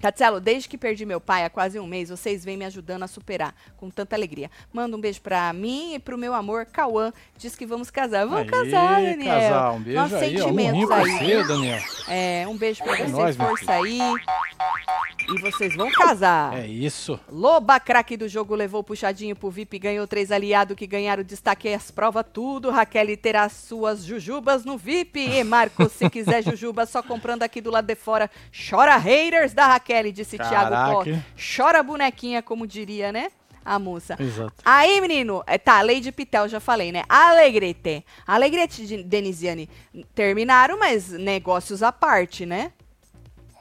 Tatselo, 0.01 0.39
desde 0.41 0.67
que 0.67 0.79
perdi 0.79 1.05
meu 1.05 1.21
pai 1.21 1.45
há 1.45 1.49
quase 1.51 1.79
um 1.79 1.85
mês, 1.85 2.09
vocês 2.09 2.43
vêm 2.43 2.57
me 2.57 2.65
ajudando 2.65 3.03
a 3.03 3.07
superar 3.07 3.53
com 3.77 3.87
tanta 3.87 4.15
alegria. 4.15 4.49
Manda 4.73 4.97
um 4.97 4.99
beijo 4.99 5.21
pra 5.21 5.53
mim 5.53 5.93
e 5.93 5.99
pro 5.99 6.17
meu 6.17 6.33
amor, 6.33 6.65
Cauã. 6.65 7.13
Diz 7.37 7.55
que 7.55 7.67
vamos 7.67 7.91
casar. 7.91 8.25
Vamos 8.25 8.41
Aí, 8.41 8.49
casar, 8.49 8.99
Daniel. 8.99 9.39
casal, 9.39 9.75
um 9.75 9.79
beijo 9.81 9.99
Nossos 9.99 10.17
aí, 10.17 10.41
ó. 10.41 10.45
Um 10.45 10.47
sentimentos 10.47 10.85
pra 10.87 10.95
aí. 10.97 11.11
você, 11.19 11.43
Daniel. 11.47 11.79
É, 12.07 12.47
um 12.47 12.57
beijo 12.57 12.83
pra 12.83 12.95
vocês, 12.95 13.11
nóis, 13.11 13.37
meu 13.37 13.47
força 13.49 13.71
aí. 13.73 13.99
E 15.33 15.41
vocês 15.41 15.75
vão 15.75 15.91
casar. 15.91 16.57
É 16.57 16.67
isso. 16.67 17.19
Loba, 17.31 17.79
craque 17.79 18.17
do 18.17 18.27
jogo, 18.27 18.55
levou 18.55 18.83
puxadinho 18.83 19.35
pro 19.35 19.49
VIP, 19.49 19.79
ganhou 19.79 20.07
três 20.07 20.31
aliados 20.31 20.75
que 20.75 20.85
ganharam 20.85 21.23
destaque 21.23 21.67
e 21.69 21.73
as 21.73 21.89
provas 21.91 22.25
tudo. 22.31 22.69
Raquel 22.69 23.15
terá 23.17 23.47
suas 23.49 24.03
jujubas 24.03 24.65
no 24.65 24.77
VIP. 24.77 25.19
E 25.19 25.43
Marcos, 25.43 25.91
se 25.93 26.09
quiser 26.09 26.43
jujuba, 26.43 26.85
só 26.85 27.01
comprando 27.01 27.43
aqui 27.43 27.61
do 27.61 27.71
lado 27.71 27.85
de 27.85 27.95
fora. 27.95 28.29
Chora 28.69 28.97
haters 28.97 29.53
da 29.53 29.67
Raquel, 29.67 30.11
disse 30.11 30.37
Thiago 30.37 30.53
Caraca, 30.53 30.93
Costa. 30.93 31.09
hein? 31.11 31.25
Chora 31.55 31.81
bonequinha, 31.83 32.41
como 32.41 32.67
diria, 32.67 33.11
né? 33.11 33.31
A 33.63 33.77
moça. 33.77 34.17
Exato. 34.19 34.53
Aí, 34.65 34.99
menino, 34.99 35.43
é, 35.45 35.55
tá, 35.57 35.81
Lady 35.83 36.11
Pitel, 36.11 36.49
já 36.49 36.59
falei, 36.59 36.91
né? 36.91 37.03
Alegrete. 37.07 38.03
Alegrete 38.25 38.87
de 38.87 39.03
Denisiane 39.03 39.69
terminaram, 40.15 40.79
mas 40.79 41.09
negócios 41.11 41.83
à 41.83 41.91
parte, 41.91 42.43
né? 42.45 42.71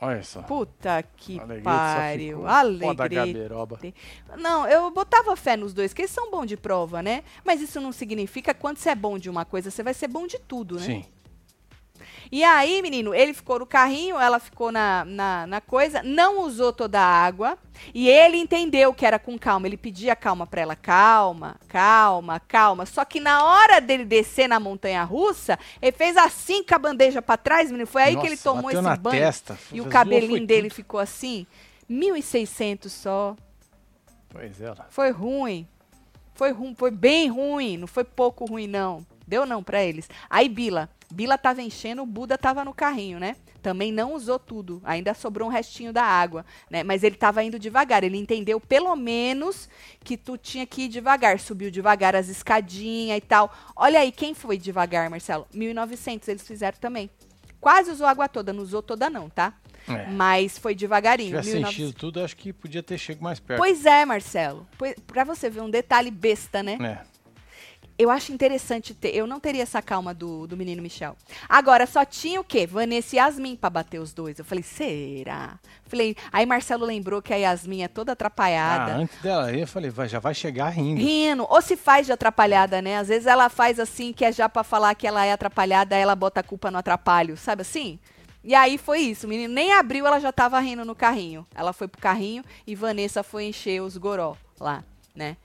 Olha 0.01 0.23
só. 0.23 0.41
Puta 0.43 1.03
que 1.17 1.39
Alegrete 1.39 1.63
pariu. 1.65 2.47
Alegrete. 2.47 3.95
Não, 4.39 4.67
eu 4.67 4.91
botava 4.91 5.37
fé 5.37 5.57
nos 5.57 5.75
dois, 5.75 5.93
que 5.93 6.03
eles 6.03 6.11
são 6.11 6.31
bons 6.31 6.47
de 6.47 6.57
prova, 6.57 7.03
né? 7.03 7.23
Mas 7.45 7.61
isso 7.61 7.81
não 7.81 7.93
significa 7.93 8.55
que 8.55 8.61
quando 8.61 8.79
você 8.79 8.91
é 8.91 8.95
bom 8.95 9.19
de 9.19 9.29
uma 9.29 9.45
coisa, 9.45 9.71
você 9.71 9.83
vai 9.83 9.93
ser 9.93 10.09
bom 10.09 10.27
de 10.27 10.39
tudo, 10.39 10.77
né? 10.77 10.87
Sim. 10.87 11.05
E 12.31 12.45
aí, 12.45 12.81
menino, 12.83 13.15
ele 13.15 13.33
ficou 13.35 13.59
no 13.59 13.67
carrinho, 13.67 14.19
ela 14.19 14.39
ficou 14.39 14.71
na, 14.71 15.05
na, 15.05 15.47
na 15.47 15.61
coisa, 15.61 16.03
não 16.03 16.41
usou 16.43 16.73
toda 16.73 17.01
a 17.01 17.05
água. 17.05 17.59
E 17.95 18.09
ele 18.09 18.37
entendeu 18.37 18.93
que 18.93 19.07
era 19.07 19.19
com 19.19 19.39
calma. 19.39 19.67
Ele 19.67 19.77
pedia 19.77 20.15
calma 20.15 20.47
pra 20.47 20.61
ela. 20.61 20.77
Calma, 20.77 21.57
calma, 21.69 22.41
calma. 22.41 22.85
Só 22.87 23.05
que 23.05 23.21
na 23.21 23.45
hora 23.45 23.81
dele 23.81 24.05
descer 24.05 24.49
na 24.49 24.61
montanha 24.61 25.03
russa, 25.03 25.59
ele 25.81 25.93
fez 25.93 26.17
assim 26.17 26.63
com 26.63 26.75
a 26.75 26.79
bandeja 26.79 27.23
pra 27.23 27.37
trás, 27.37 27.71
menino. 27.71 27.87
Foi 27.87 28.03
aí 28.03 28.17
que 28.17 28.27
ele 28.27 28.31
Nossa, 28.31 28.43
tomou 28.43 28.71
esse 28.71 28.97
banho. 28.99 29.19
testa, 29.19 29.59
e 29.73 29.81
o 29.81 29.87
cabelinho 29.87 30.47
dele 30.47 30.69
tudo. 30.69 30.77
ficou 30.77 31.01
assim. 31.01 31.47
1.600 31.91 32.89
só. 32.89 33.37
Pois 34.29 34.61
é. 34.61 34.73
Foi 34.91 35.11
ruim. 35.11 35.67
Foi 36.35 36.53
ruim, 36.53 36.75
foi 36.75 36.91
bem 36.91 37.29
ruim, 37.29 37.77
não 37.77 37.87
foi 37.87 38.05
pouco 38.05 38.47
ruim 38.47 38.67
não. 38.67 39.05
Deu 39.27 39.45
não 39.45 39.63
pra 39.63 39.85
eles. 39.85 40.09
Aí 40.29 40.49
Bila, 40.49 40.89
Bila 41.13 41.37
tava 41.37 41.61
enchendo, 41.61 42.03
o 42.03 42.07
Buda 42.07 42.39
tava 42.39 42.65
no 42.65 42.73
carrinho, 42.73 43.19
né? 43.19 43.37
Também 43.61 43.91
não 43.93 44.15
usou 44.15 44.39
tudo, 44.39 44.81
ainda 44.85 45.13
sobrou 45.13 45.49
um 45.49 45.51
restinho 45.51 45.93
da 45.93 46.05
água, 46.05 46.47
né? 46.71 46.83
Mas 46.83 47.03
ele 47.03 47.17
tava 47.17 47.43
indo 47.43 47.59
devagar, 47.59 48.05
ele 48.05 48.17
entendeu 48.17 48.61
pelo 48.61 48.95
menos 48.95 49.69
que 50.05 50.17
tu 50.17 50.39
tinha 50.39 50.65
que 50.67 50.83
ir 50.83 50.89
devagar, 50.89 51.39
subiu 51.41 51.71
devagar 51.71 52.15
as 52.15 52.29
escadinhas 52.29 53.19
e 53.19 53.21
tal. 53.21 53.53
Olha 53.75 54.01
aí, 54.01 54.13
quem 54.13 54.35
foi 54.35 54.57
devagar, 54.57 55.11
Marcelo? 55.11 55.47
1900 55.53 56.29
eles 56.29 56.47
fizeram 56.47 56.79
também. 56.79 57.11
Quase 57.61 57.91
usou 57.91 58.07
a 58.07 58.11
água 58.11 58.29
toda, 58.29 58.53
não 58.53 58.63
usou 58.63 58.83
toda 58.83 59.11
não, 59.11 59.29
tá? 59.29 59.53
É. 59.89 60.07
Mas 60.11 60.59
foi 60.59 60.73
Se 60.73 60.79
devagarinho. 60.79 61.31
tivesse 61.31 61.49
1900. 61.51 61.75
enchido 61.75 61.99
tudo, 61.99 62.25
acho 62.25 62.37
que 62.37 62.53
podia 62.53 62.83
ter 62.83 62.97
chegado 62.99 63.23
mais 63.23 63.41
perto. 63.41 63.59
Pois 63.59 63.85
é, 63.85 64.05
Marcelo. 64.05 64.67
Pois, 64.79 64.95
pra 65.07 65.25
você 65.25 65.51
ver 65.51 65.61
um 65.61 65.71
detalhe 65.71 66.11
besta, 66.11 66.63
né? 66.63 66.79
É. 66.81 67.10
Eu 68.01 68.11
acho 68.11 68.33
interessante 68.33 68.95
ter. 68.95 69.15
Eu 69.15 69.27
não 69.27 69.39
teria 69.39 69.63
essa 69.63 69.83
calma 69.83 70.15
do, 70.15 70.47
do 70.47 70.57
menino 70.57 70.81
Michel. 70.81 71.15
Agora, 71.49 71.87
só 71.87 72.05
tinha 72.05 72.41
o 72.41 72.45
quê? 72.45 72.67
Vanessa 72.67 73.15
e 73.15 73.19
Yasmin 73.19 73.57
pra 73.57 73.69
bater 73.69 73.99
os 74.01 74.13
dois. 74.15 74.39
Eu 74.39 74.45
falei, 74.45 74.63
será? 74.65 75.59
Falei, 75.85 76.17
aí 76.33 76.47
Marcelo 76.47 76.87
lembrou 76.87 77.21
que 77.21 77.33
a 77.35 77.37
Yasmin 77.37 77.83
é 77.83 77.89
toda 77.89 78.13
Ah, 78.13 78.15
atrapalhada. 78.15 78.95
antes 78.97 79.21
dela 79.21 79.47
aí, 79.47 79.61
eu 79.61 79.67
falei, 79.67 79.91
vai, 79.91 80.09
já 80.09 80.19
vai 80.19 80.33
chegar 80.35 80.71
rindo. 80.71 81.01
Rindo, 81.01 81.47
ou 81.49 81.61
se 81.61 81.77
faz 81.77 82.07
de 82.07 82.13
atrapalhada, 82.13 82.81
né? 82.81 82.97
Às 82.97 83.09
vezes 83.09 83.27
ela 83.27 83.49
faz 83.49 83.79
assim, 83.79 84.13
que 84.13 84.25
é 84.25 84.33
já 84.33 84.49
pra 84.49 84.65
falar 84.65 84.95
que 84.95 85.07
ela 85.07 85.25
é 85.27 85.33
atrapalhada, 85.33 85.97
ela 85.97 86.15
bota 86.15 86.41
a 86.41 86.43
culpa 86.43 86.71
no 86.71 86.79
atrapalho, 86.79 87.37
sabe 87.37 87.63
assim? 87.63 87.99
E 88.43 88.55
aí 88.55 88.79
foi 88.79 89.01
isso, 89.01 89.27
o 89.27 89.29
menino 89.29 89.53
nem 89.53 89.75
abriu, 89.75 90.07
ela 90.07 90.19
já 90.19 90.33
tava 90.33 90.59
rindo 90.61 90.85
no 90.85 90.95
carrinho. 90.95 91.47
Ela 91.55 91.75
foi 91.75 91.87
pro 91.89 92.01
carrinho 92.01 92.43
e 92.67 92.75
Vanessa 92.75 93.23
foi 93.23 93.45
encher 93.45 93.83
os 93.83 93.97
goró 93.99 94.37
lá, 94.59 94.83
né? 95.15 95.37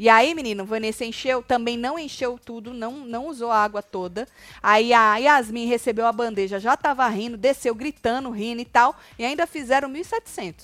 E 0.00 0.08
aí, 0.08 0.34
menino, 0.34 0.64
Vanessa 0.64 1.04
encheu, 1.04 1.42
também 1.42 1.76
não 1.76 1.98
encheu 1.98 2.40
tudo, 2.42 2.72
não, 2.72 3.04
não 3.04 3.26
usou 3.26 3.50
a 3.50 3.62
água 3.62 3.82
toda. 3.82 4.26
Aí 4.62 4.94
a 4.94 5.18
Yasmin 5.18 5.66
recebeu 5.66 6.06
a 6.06 6.12
bandeja, 6.12 6.58
já 6.58 6.74
tava 6.74 7.06
rindo, 7.08 7.36
desceu 7.36 7.74
gritando, 7.74 8.30
rindo 8.30 8.62
e 8.62 8.64
tal, 8.64 8.96
e 9.18 9.26
ainda 9.26 9.46
fizeram 9.46 9.90
1.700. 9.90 10.54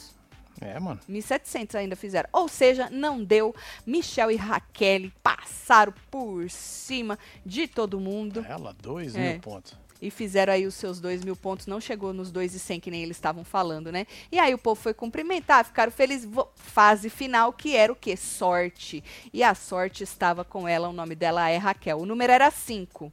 É, 0.59 0.81
mano. 0.81 0.99
1.700 1.07 1.75
ainda 1.75 1.94
fizeram. 1.94 2.31
Ou 2.33 2.49
seja, 2.49 2.88
não 2.90 3.22
deu. 3.22 3.55
Michel 3.85 4.31
e 4.31 4.37
Raquel 4.37 5.12
passaram 5.22 5.92
por 6.11 6.49
cima 6.49 7.18
de 7.44 7.68
todo 7.68 8.01
mundo 8.01 8.42
Ela, 8.49 8.75
dois 8.81 9.14
É. 9.14 9.33
mil 9.33 9.40
pontos. 9.40 9.77
E 10.00 10.11
fizeram 10.11 10.52
aí 10.52 10.66
os 10.66 10.74
seus 10.74 11.00
dois 11.00 11.24
mil 11.24 11.37
pontos. 11.37 11.66
Não 11.66 11.80
chegou 11.80 12.12
nos 12.12 12.30
dois 12.30 12.54
e 12.54 12.59
cem 12.59 12.80
que 12.80 12.90
nem 12.90 13.02
eles 13.02 13.16
estavam 13.16 13.44
falando, 13.44 13.90
né? 13.90 14.06
E 14.30 14.38
aí 14.38 14.54
o 14.54 14.59
povo 14.59 14.80
foi 14.80 14.94
cumprimentar, 14.94 15.64
ficaram 15.64 15.92
felizes. 15.92 16.28
Fase 16.54 17.09
final, 17.09 17.52
que 17.52 17.74
era 17.74 17.92
o 17.92 17.96
quê? 17.96 18.16
Sorte. 18.16 19.02
E 19.32 19.42
a 19.42 19.54
sorte 19.54 20.02
estava 20.02 20.44
com 20.44 20.66
ela, 20.68 20.88
o 20.88 20.92
nome 20.92 21.14
dela 21.14 21.48
é 21.48 21.56
Raquel. 21.56 21.98
O 21.98 22.06
número 22.06 22.32
era 22.32 22.50
5. 22.50 23.11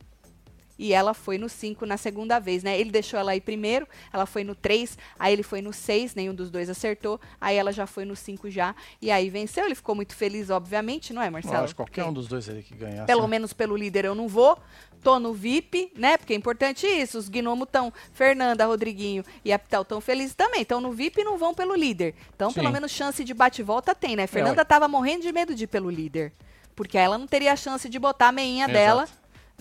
E 0.83 0.91
ela 0.91 1.13
foi 1.13 1.37
no 1.37 1.47
5 1.47 1.85
na 1.85 1.95
segunda 1.95 2.39
vez, 2.39 2.61
né? 2.61 2.77
Ele 2.77 2.91
deixou 2.91 3.17
ela 3.17 3.33
ir 3.33 3.39
primeiro, 3.39 3.87
ela 4.11 4.25
foi 4.25 4.43
no 4.43 4.53
3, 4.53 4.97
aí 5.17 5.31
ele 5.31 5.41
foi 5.41 5.61
no 5.61 5.71
6, 5.71 6.13
nenhum 6.13 6.35
dos 6.35 6.51
dois 6.51 6.69
acertou, 6.69 7.21
aí 7.39 7.55
ela 7.55 7.71
já 7.71 7.87
foi 7.87 8.03
no 8.03 8.17
5 8.17 8.49
já, 8.51 8.75
e 9.01 9.09
aí 9.09 9.29
venceu. 9.29 9.63
Ele 9.63 9.75
ficou 9.75 9.95
muito 9.95 10.13
feliz, 10.13 10.49
obviamente, 10.49 11.13
não 11.13 11.21
é, 11.21 11.29
Marcelo? 11.29 11.55
Eu 11.55 11.63
acho 11.63 11.73
que 11.73 11.77
qualquer 11.77 12.03
um 12.03 12.11
dos 12.11 12.27
dois 12.27 12.49
ali 12.49 12.61
que 12.63 12.75
ganhasse. 12.75 13.07
pelo 13.07 13.21
né? 13.21 13.27
menos 13.29 13.53
pelo 13.53 13.77
líder 13.77 14.03
eu 14.03 14.13
não 14.13 14.27
vou. 14.27 14.59
Tô 15.01 15.19
no 15.19 15.33
VIP, 15.33 15.93
né? 15.95 16.17
Porque 16.17 16.33
é 16.33 16.35
importante 16.35 16.85
isso. 16.85 17.17
Os 17.17 17.29
gnomos 17.29 17.65
estão, 17.65 17.91
Fernanda, 18.11 18.65
Rodriguinho 18.65 19.23
e 19.45 19.53
a 19.53 19.59
Pital 19.59 19.85
tão 19.85 20.01
felizes 20.01 20.35
também. 20.35 20.63
Estão 20.63 20.81
no 20.81 20.91
VIP 20.91 21.21
e 21.21 21.23
não 21.23 21.37
vão 21.37 21.53
pelo 21.53 21.75
líder. 21.75 22.13
Então, 22.35 22.51
pelo 22.51 22.67
Sim. 22.67 22.73
menos 22.73 22.91
chance 22.91 23.23
de 23.23 23.33
bate-volta 23.33 23.95
tem, 23.95 24.17
né? 24.17 24.27
Fernanda 24.27 24.61
ué. 24.61 24.65
tava 24.65 24.87
morrendo 24.89 25.21
de 25.21 25.31
medo 25.31 25.55
de 25.55 25.63
ir 25.63 25.67
pelo 25.67 25.89
líder. 25.89 26.33
Porque 26.75 26.97
ela 26.97 27.17
não 27.17 27.27
teria 27.27 27.53
a 27.53 27.55
chance 27.55 27.87
de 27.87 27.99
botar 27.99 28.29
a 28.29 28.31
meinha 28.31 28.65
Exato. 28.65 28.73
dela, 28.73 29.07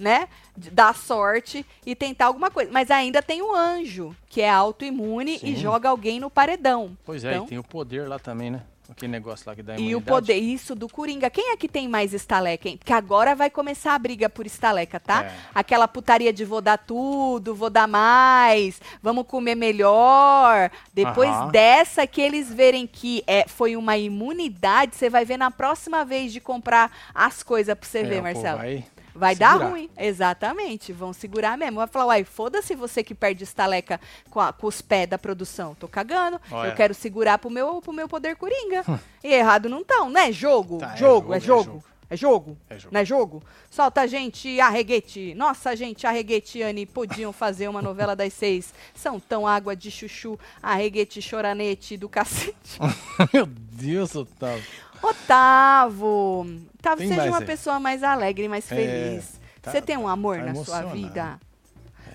né? 0.03 0.29
Dar 0.57 0.95
sorte 0.95 1.65
e 1.87 1.95
tentar 1.95 2.27
alguma 2.27 2.51
coisa. 2.51 2.71
Mas 2.71 2.91
ainda 2.91 3.23
tem 3.23 3.41
o 3.41 3.55
anjo, 3.55 4.15
que 4.29 4.41
é 4.43 4.51
autoimune 4.51 5.39
e 5.43 5.57
joga 5.57 5.89
alguém 5.89 6.21
no 6.21 6.29
paredão. 6.29 6.97
Pois 7.05 7.25
é, 7.25 7.33
Então- 7.35 7.45
e 7.47 7.49
tem 7.49 7.59
o 7.59 7.65
poder 7.65 8.09
lá 8.09 8.19
também, 8.19 8.51
né? 8.51 8.63
Aquele 8.91 9.13
negócio 9.13 9.49
lá 9.49 9.55
que 9.57 9.63
dá 9.63 9.73
E 9.75 9.77
o 9.77 9.81
imunidade. 9.81 10.05
poder, 10.05 10.35
isso 10.35 10.75
do 10.75 10.87
Coringa. 10.87 11.31
Quem 11.31 11.51
é 11.53 11.57
que 11.57 11.67
tem 11.67 11.89
mais 11.89 12.13
estaleca, 12.13 12.69
hein? 12.69 12.77
Porque 12.77 12.93
agora 12.93 13.35
vai 13.35 13.49
começar 13.49 13.95
a 13.95 13.99
briga 13.99 14.29
por 14.29 14.45
estaleca, 14.45 15.01
tá? 15.01 15.25
É. 15.25 15.33
Aquela 15.55 15.89
putaria 15.89 16.31
de 16.31 16.45
vou 16.45 16.61
dar 16.61 16.77
tudo, 16.77 17.55
vou 17.55 17.71
dar 17.71 17.89
mais, 17.89 18.83
vamos 19.03 19.27
comer 19.27 19.55
melhor. 19.55 20.71
Depois 20.93 21.31
Aham. 21.31 21.49
dessa 21.51 22.07
que 22.07 22.21
eles 22.21 22.53
verem 22.53 22.87
que 22.87 23.25
é, 23.27 23.47
foi 23.49 23.77
uma 23.77 23.97
imunidade, 23.97 24.95
você 24.95 25.09
vai 25.09 25.25
ver 25.25 25.39
na 25.39 25.51
próxima 25.51 26.05
vez 26.05 26.31
de 26.31 26.41
comprar 26.41 26.91
as 27.15 27.43
coisas 27.43 27.75
pra 27.79 27.89
você 27.89 27.99
É, 28.01 28.03
ver, 28.03 28.21
o 28.21 28.23
povo 28.23 28.43
Marcelo. 28.43 28.85
Vai... 29.15 29.33
Vai 29.33 29.35
dar 29.37 29.53
segurar. 29.53 29.71
ruim, 29.71 29.91
exatamente. 29.97 30.93
Vão 30.93 31.13
segurar 31.13 31.57
mesmo. 31.59 31.77
Vai 31.77 31.87
falar, 31.87 32.07
uai, 32.07 32.25
foda-se 32.25 32.75
você 32.75 33.03
que 33.05 33.15
perde 33.15 33.45
estaleca 33.45 34.01
com, 34.31 34.41
a- 34.41 34.53
com 34.53 34.67
os 34.67 34.81
pés 34.83 35.09
da 35.09 35.19
produção. 35.19 35.75
Tô 35.75 35.87
cagando. 35.89 36.41
Olha. 36.51 36.71
Eu 36.71 36.75
quero 36.75 36.95
segurar 36.95 37.39
pro 37.39 37.51
meu, 37.51 37.81
pro 37.81 37.93
meu 37.93 38.09
poder 38.09 38.37
coringa. 38.37 38.83
e 39.23 39.33
errado 39.33 39.69
não 39.69 39.85
tão, 39.85 40.09
né? 40.11 40.33
Jogo. 40.33 40.79
Tá, 40.79 40.95
é 40.95 40.97
jogo, 40.97 41.35
é 41.35 41.41
jogo, 41.41 41.63
jogo. 41.65 41.85
é 42.11 42.15
É 42.15 42.17
jogo. 42.17 42.59
É 42.69 42.79
jogo. 42.79 42.95
Não 42.95 43.01
é 43.01 43.05
jogo? 43.05 43.43
Solta, 43.71 44.07
gente, 44.07 44.61
arreguete. 44.61 45.35
Nossa, 45.35 45.75
gente, 45.75 46.07
arreguete, 46.07 46.61
Anne, 46.63 46.85
podiam 46.85 47.33
fazer 47.33 47.69
uma 47.69 47.81
novela 47.81 48.15
das 48.15 48.33
seis. 48.35 48.73
São 48.95 49.19
tão 49.19 49.47
água 49.47 49.75
de 49.75 49.91
chuchu, 49.91 50.39
arreguete, 50.63 51.23
choranete 51.23 51.97
do 51.97 52.09
cacete. 52.09 52.79
Meu 53.33 53.47
Deus, 53.47 54.15
Otávio. 54.15 54.63
Otávio, 55.03 56.63
Otávio, 56.79 57.09
seja 57.09 57.25
uma 57.25 57.43
pessoa 57.43 57.81
mais 57.81 58.03
alegre, 58.03 58.49
mais 58.49 58.71
É, 58.71 58.75
feliz. 58.75 59.41
tá- 59.61 59.71
Você 59.71 59.83
tem 59.83 59.97
um 59.97 60.07
amor 60.09 60.39
tá 60.39 60.45
na 60.45 60.55
sua 60.55 60.83
vida? 60.83 61.41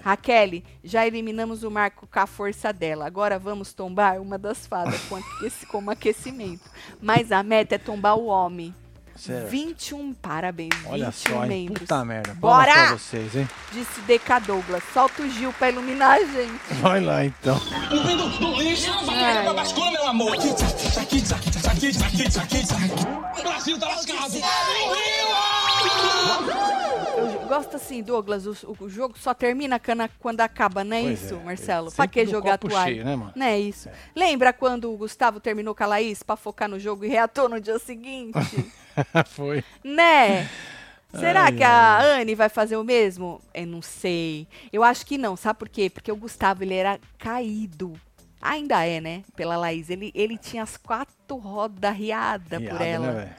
Raquel, 0.04 0.62
já 0.84 1.06
eliminamos 1.06 1.64
o 1.64 1.72
Marco 1.72 2.08
com 2.08 2.20
a 2.20 2.26
força 2.28 2.72
dela. 2.72 3.06
Agora 3.06 3.38
vamos 3.38 3.74
tombar 3.74 4.22
uma 4.22 4.38
das 4.38 4.66
fadas 4.66 5.00
com, 5.10 5.18
aqueci- 5.18 5.66
como 5.66 5.92
aquecimento. 5.92 6.64
Mas 7.02 7.32
a 7.32 7.44
meta 7.44 7.76
é 7.76 7.78
tombar 7.78 8.16
o 8.16 8.28
homem. 8.28 8.74
Certo. 9.18 9.50
21, 9.50 10.14
parabéns, 10.14 10.70
Olha 10.86 11.10
21 11.10 11.34
só, 11.34 11.44
hein? 11.44 11.50
membros. 11.50 11.80
Puta 11.80 12.06
merda. 12.06 12.34
Bora! 12.36 12.72
Pra 12.74 12.92
vocês, 12.96 13.36
hein? 13.36 13.50
Disse 13.72 14.00
DK 14.02 14.40
Douglas. 14.46 14.84
Solta 14.94 15.22
o 15.24 15.30
Gil 15.30 15.52
pra 15.54 15.70
iluminar 15.70 16.18
a 16.18 16.24
gente. 16.24 16.74
Vai 16.82 17.02
lá, 17.02 17.26
então. 17.26 17.58
Vindo 18.06 18.30
do 18.40 18.56
lixo, 18.62 18.92
Ai. 19.10 19.44
pra 19.44 19.54
bascula, 19.54 19.92
meu 19.92 20.08
amor. 20.08 20.36
O 23.38 23.44
Brasil 23.44 23.80
tá 23.80 23.88
lascado. 23.88 24.34
Eu 27.18 27.48
gosto 27.48 27.76
assim, 27.76 28.04
Douglas, 28.04 28.46
o, 28.46 28.76
o 28.80 28.90
jogo 28.90 29.18
só 29.18 29.34
termina 29.34 29.80
quando 30.20 30.42
acaba, 30.42 30.84
não 30.84 30.96
é 30.98 31.02
Pois 31.02 31.24
isso, 31.24 31.36
é. 31.36 31.44
Marcelo? 31.44 31.90
Sempre 31.90 31.96
Pra 31.98 32.08
que 32.08 32.26
do 32.26 32.32
jogar 32.32 32.52
copo 32.58 32.70
toalha? 32.70 32.86
cheio, 32.94 33.06
né, 33.06 33.16
mano? 33.16 33.32
Não 33.36 33.46
é 33.46 33.60
isso. 33.60 33.90
Lembra 34.16 34.54
quando 34.54 34.92
o 34.94 34.98
Gustavo 34.98 35.40
terminou 35.40 35.74
com 35.74 35.84
a 35.84 35.88
Laís 35.88 36.22
pra 36.24 36.36
focar 36.36 36.70
no 36.70 36.80
jogo 36.80 37.06
e 37.06 37.08
reatou 37.08 37.50
no 37.50 37.60
dia 37.60 37.80
seguinte? 37.80 38.38
Foi. 39.28 39.64
né? 39.84 40.50
Será 41.14 41.46
Ai, 41.46 41.52
que 41.52 41.64
a 41.64 42.00
Anne 42.02 42.36
vai 42.36 42.50
fazer 42.50 42.76
o 42.78 42.84
mesmo? 42.84 43.42
Eu 43.54 43.66
não 43.66 43.82
sei. 43.82 44.48
Eu 44.72 44.84
acho 44.84 45.06
que 45.06 45.18
não, 45.18 45.36
sabe 45.36 45.58
por 45.60 45.70
quê? 45.70 45.90
Porque 45.90 46.12
o 46.12 46.16
Gustavo, 46.18 46.64
ele 46.64 46.74
era 46.74 47.00
caído. 47.18 47.94
Ainda 48.42 48.86
é, 48.86 49.00
né? 49.02 49.24
Pela 49.36 49.58
Laís. 49.58 49.90
Ele, 49.90 50.12
ele 50.14 50.38
tinha 50.38 50.62
as 50.64 50.78
quatro 50.78 51.38
rodas 51.38 51.96
riadas 51.96 52.60
por 52.60 52.78
Piada, 52.78 52.86
ela. 52.86 53.12
né? 53.14 53.36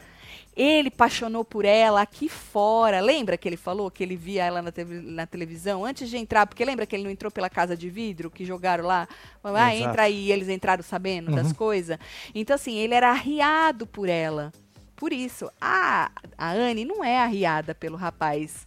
Ele 0.56 0.88
apaixonou 0.88 1.44
por 1.44 1.64
ela 1.64 2.00
aqui 2.02 2.28
fora. 2.28 3.00
Lembra 3.00 3.36
que 3.36 3.48
ele 3.48 3.56
falou 3.56 3.88
que 3.92 4.02
ele 4.02 4.16
via 4.16 4.44
ela 4.44 4.60
na, 4.60 4.72
teve- 4.72 5.00
na 5.00 5.24
televisão 5.24 5.84
antes 5.84 6.10
de 6.10 6.16
entrar? 6.16 6.48
Porque 6.48 6.64
lembra 6.64 6.84
que 6.84 6.96
ele 6.96 7.04
não 7.04 7.10
entrou 7.12 7.30
pela 7.30 7.48
casa 7.48 7.76
de 7.76 7.88
vidro 7.88 8.28
que 8.28 8.44
jogaram 8.44 8.84
lá? 8.84 9.06
Ah, 9.44 9.72
Exato. 9.72 9.90
entra 9.90 10.02
aí. 10.02 10.26
E 10.26 10.32
eles 10.32 10.48
entraram 10.48 10.82
sabendo 10.82 11.30
das 11.30 11.52
coisas. 11.52 11.96
Então, 12.34 12.56
assim, 12.56 12.76
ele 12.76 12.92
era 12.94 13.10
arriado 13.10 13.86
por 13.86 14.08
ela. 14.08 14.52
Por 14.98 15.12
isso, 15.12 15.48
a, 15.60 16.10
a 16.36 16.50
Anne 16.52 16.84
não 16.84 17.02
é 17.04 17.18
arriada 17.18 17.74
pelo 17.74 17.96
rapaz. 17.96 18.66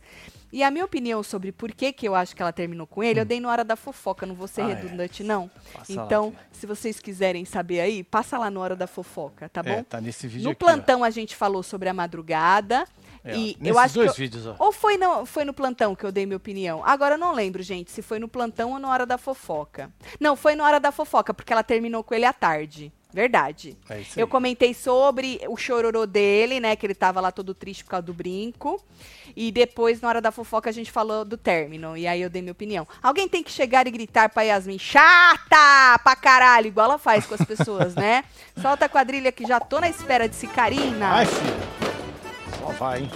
E 0.54 0.64
a 0.64 0.72
minha 0.72 0.84
opinião 0.84 1.22
sobre 1.24 1.52
por 1.52 1.72
que, 1.72 1.94
que 1.94 2.06
eu 2.08 2.14
acho 2.16 2.36
que 2.36 2.42
ela 2.42 2.52
terminou 2.52 2.86
com 2.88 3.02
ele, 3.04 3.20
eu 3.22 3.26
dei 3.26 3.40
na 3.40 3.50
hora 3.50 3.64
da 3.64 3.76
fofoca, 3.78 4.26
não 4.26 4.36
vou 4.36 4.48
ser 4.48 4.64
Hum. 4.64 4.68
Ah, 4.68 4.72
é. 4.72 4.74
redundante, 4.76 5.24
não. 5.24 5.50
Passa 5.74 5.94
lá, 5.96 6.06
então, 6.06 6.32
filha. 6.32 6.46
se 6.52 6.66
vocês 6.66 7.00
quiserem 7.00 7.46
saber 7.46 7.80
aí, 7.80 8.04
passa 8.04 8.38
lá 8.38 8.50
na 8.52 8.60
hora 8.60 8.76
da 8.76 8.86
fofoca, 8.88 9.48
tá 9.48 9.62
bom? 9.64 9.70
É, 9.72 9.84
tá 9.84 10.02
nesse 10.02 10.28
vídeo 10.28 10.44
No 10.46 10.52
aqui, 10.52 10.64
ó. 10.64 10.68
plantão 10.68 11.04
a 11.06 11.10
gente 11.10 11.36
falou 11.38 11.64
sobre 11.64 11.88
a 11.88 11.94
madrugada. 11.94 12.86
É, 13.24 13.34
ó, 13.34 13.38
e 13.38 13.58
eu 13.62 13.78
acho 13.80 13.94
dois 13.96 14.12
que 14.12 14.18
eu- 14.22 14.24
vídeos, 14.26 14.46
ó. 14.48 14.56
Ou 14.60 14.72
foi 14.74 14.98
no, 14.98 15.26
foi 15.26 15.46
no 15.46 15.54
plantão 15.54 15.96
que 15.96 16.04
eu 16.06 16.12
dei 16.12 16.26
minha 16.26 16.38
opinião. 16.38 16.82
Agora 16.86 17.16
eu 17.16 17.20
não 17.20 17.34
lembro, 17.34 17.62
gente, 17.64 17.90
se 17.92 18.02
foi 18.02 18.20
no 18.20 18.28
plantão 18.28 18.72
ou 18.72 18.80
na 18.80 18.90
hora 18.90 19.06
da 19.06 19.18
fofoca. 19.18 19.90
Não, 20.20 20.36
foi 20.36 20.56
na 20.56 20.66
hora 20.66 20.80
da 20.82 20.92
fofoca, 20.92 21.34
porque 21.34 21.54
ela 21.54 21.64
terminou 21.64 22.04
com 22.04 22.14
ele 22.14 22.26
à 22.26 22.34
tarde. 22.34 22.92
Verdade. 23.14 23.78
É 23.90 24.02
Eu 24.16 24.28
comentei 24.28 24.74
sobre 24.74 25.42
o 25.48 25.58
chororô 25.58 26.06
dele, 26.06 26.60
né? 26.60 26.76
Que 26.76 26.86
ele 26.86 26.96
tava 26.96 27.20
lá 27.20 27.32
todo 27.32 27.54
triste 27.54 27.84
por 27.84 27.92
causa 27.92 28.06
do 28.06 28.14
brinco. 28.14 28.82
E 29.36 29.52
depois, 29.52 30.02
na 30.02 30.10
hora 30.10 30.22
da 30.22 30.32
fofoca, 30.32 30.70
a 30.70 30.74
gente 30.74 30.92
falou 30.92 31.24
do 31.24 31.38
término. 31.38 31.96
E 31.98 32.08
aí 32.08 32.22
eu 32.22 32.30
dei 32.30 32.42
minha 32.42 32.52
opinião. 32.52 32.88
Alguém 33.02 33.28
tem 33.28 33.44
que 33.44 33.52
chegar 33.52 33.86
e 33.88 33.92
gritar 33.92 34.30
pra 34.30 34.44
Yasmin, 34.44 34.80
chata 34.80 36.00
pra 36.04 36.16
caralho, 36.16 36.68
igual 36.68 36.86
ela 36.86 36.98
faz 36.98 37.26
com 37.26 37.36
as 37.36 37.44
pessoas, 37.44 37.96
né? 37.96 38.24
Solta 38.62 38.86
a 38.86 38.90
quadrilha 38.90 39.32
que 39.32 39.46
já 39.46 39.60
tô 39.60 39.80
na 39.80 39.90
espera 39.90 40.28
de 40.28 40.36
Cicarina. 40.36 41.10
Vai, 41.12 41.26
filho. 41.26 41.54
Só 42.60 42.68
vai, 42.74 43.00
hein? 43.02 43.12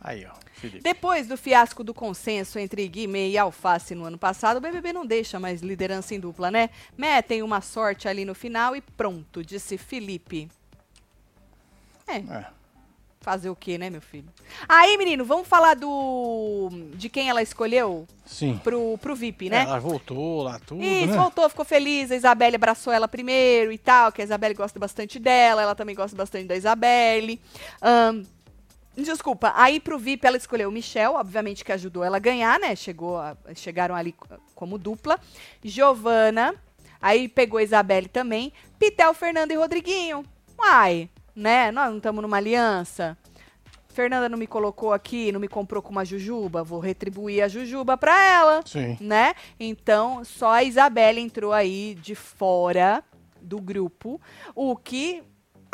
Aí, 0.00 0.26
ó. 0.30 0.45
Felipe. 0.70 0.82
Depois 0.82 1.26
do 1.26 1.36
fiasco 1.36 1.82
do 1.84 1.94
consenso 1.94 2.58
entre 2.58 2.86
Guimê 2.88 3.30
e 3.30 3.38
Alface 3.38 3.94
no 3.94 4.04
ano 4.04 4.18
passado, 4.18 4.56
o 4.58 4.60
BBB 4.60 4.92
não 4.92 5.06
deixa 5.06 5.38
mais 5.40 5.60
liderança 5.62 6.14
em 6.14 6.20
dupla, 6.20 6.50
né? 6.50 6.70
Metem 6.96 7.42
uma 7.42 7.60
sorte 7.60 8.08
ali 8.08 8.24
no 8.24 8.34
final 8.34 8.74
e 8.76 8.80
pronto, 8.80 9.44
disse 9.44 9.76
Felipe. 9.78 10.48
É, 12.08 12.16
É. 12.18 12.46
fazer 13.20 13.50
o 13.50 13.56
quê, 13.56 13.76
né, 13.76 13.90
meu 13.90 14.00
filho? 14.00 14.28
Aí, 14.68 14.96
menino, 14.96 15.24
vamos 15.24 15.48
falar 15.48 15.74
do 15.74 16.70
de 16.94 17.08
quem 17.08 17.28
ela 17.28 17.42
escolheu 17.42 18.06
Sim. 18.24 18.60
pro, 18.62 18.96
pro 18.98 19.16
VIP, 19.16 19.48
É, 19.48 19.50
né? 19.50 19.62
Ela 19.62 19.80
voltou 19.80 20.44
lá, 20.44 20.60
tudo, 20.60 20.80
Isso, 20.84 21.08
né? 21.08 21.16
voltou, 21.16 21.48
ficou 21.48 21.64
feliz. 21.64 22.12
A 22.12 22.14
Isabelle 22.16 22.54
abraçou 22.54 22.92
ela 22.92 23.08
primeiro 23.08 23.72
e 23.72 23.78
tal, 23.78 24.12
que 24.12 24.20
a 24.22 24.24
Isabelle 24.24 24.54
gosta 24.54 24.78
bastante 24.78 25.18
dela, 25.18 25.60
ela 25.62 25.74
também 25.74 25.96
gosta 25.96 26.16
bastante 26.16 26.46
da 26.46 26.54
Isabelle. 26.54 27.40
Ahn, 27.82 28.22
desculpa, 29.02 29.52
aí 29.54 29.78
pro 29.78 29.98
VIP 29.98 30.26
ela 30.26 30.36
escolheu 30.36 30.68
o 30.68 30.72
Michel, 30.72 31.14
obviamente 31.14 31.64
que 31.64 31.72
ajudou 31.72 32.02
ela 32.02 32.16
a 32.16 32.20
ganhar, 32.20 32.58
né? 32.58 32.74
Chegou 32.74 33.18
a- 33.18 33.36
chegaram 33.54 33.94
ali 33.94 34.12
co- 34.12 34.26
como 34.54 34.78
dupla. 34.78 35.18
Giovana, 35.62 36.54
aí 37.00 37.28
pegou 37.28 37.58
a 37.58 37.62
Isabelle 37.62 38.08
também. 38.08 38.52
Pitel, 38.78 39.12
Fernando 39.12 39.50
e 39.50 39.54
Rodriguinho. 39.56 40.24
Uai, 40.58 41.10
né? 41.34 41.70
Nós 41.70 41.90
não 41.90 41.96
estamos 41.98 42.22
numa 42.22 42.36
aliança. 42.38 43.16
Fernanda 43.88 44.28
não 44.28 44.36
me 44.38 44.46
colocou 44.46 44.92
aqui, 44.92 45.32
não 45.32 45.40
me 45.40 45.48
comprou 45.48 45.82
com 45.82 45.90
uma 45.90 46.04
jujuba, 46.04 46.62
vou 46.62 46.78
retribuir 46.80 47.42
a 47.42 47.48
jujuba 47.48 47.96
pra 47.96 48.22
ela 48.24 48.60
Sim. 48.66 48.96
né? 49.00 49.34
Então, 49.58 50.22
só 50.22 50.50
a 50.52 50.62
Isabelle 50.62 51.18
entrou 51.20 51.50
aí 51.52 51.94
de 51.94 52.14
fora 52.14 53.02
do 53.40 53.58
grupo, 53.58 54.20
o 54.54 54.76
que 54.76 55.22